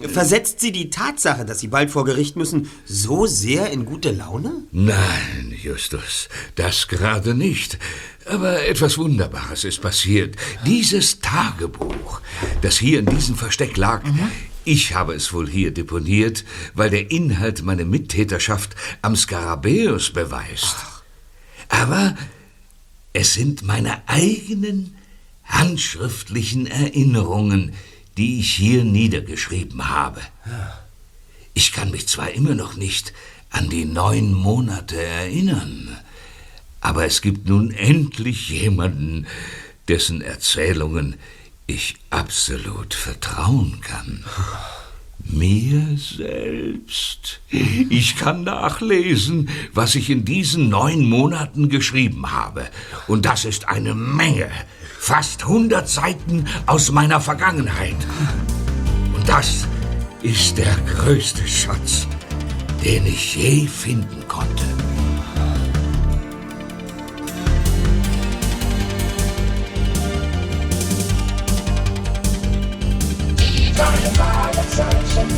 [0.00, 4.64] Versetzt Sie die Tatsache, dass Sie bald vor Gericht müssen, so sehr in gute Laune?
[4.72, 7.78] Nein, Justus, das gerade nicht.
[8.26, 10.36] Aber etwas Wunderbares ist passiert.
[10.66, 12.20] Dieses Tagebuch,
[12.60, 14.02] das hier in diesem Versteck lag,
[14.64, 16.44] Ich habe es wohl hier deponiert,
[16.74, 20.76] weil der Inhalt meine Mittäterschaft am Skarabäus beweist.
[21.70, 22.14] Aber
[23.14, 24.94] es sind meine eigenen
[25.44, 27.72] handschriftlichen Erinnerungen,
[28.18, 30.20] die ich hier niedergeschrieben habe.
[31.54, 33.12] Ich kann mich zwar immer noch nicht
[33.50, 35.96] an die neun Monate erinnern,
[36.80, 39.28] aber es gibt nun endlich jemanden,
[39.86, 41.14] dessen Erzählungen
[41.68, 44.24] ich absolut vertrauen kann.
[45.24, 47.40] Mir selbst.
[47.50, 52.68] Ich kann nachlesen, was ich in diesen neun Monaten geschrieben habe.
[53.06, 54.50] Und das ist eine Menge.
[54.98, 57.96] Fast 100 Seiten aus meiner Vergangenheit.
[59.14, 59.66] Und das
[60.22, 62.06] ist der größte Schatz,
[62.84, 64.64] den ich je finden konnte.
[73.78, 75.28] Die drei Fragezeichen.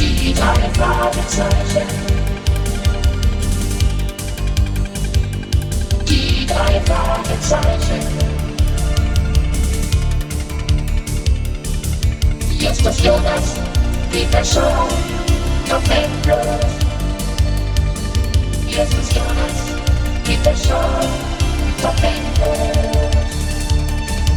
[0.00, 1.86] Die drei Fragezeichen.
[6.00, 6.46] Die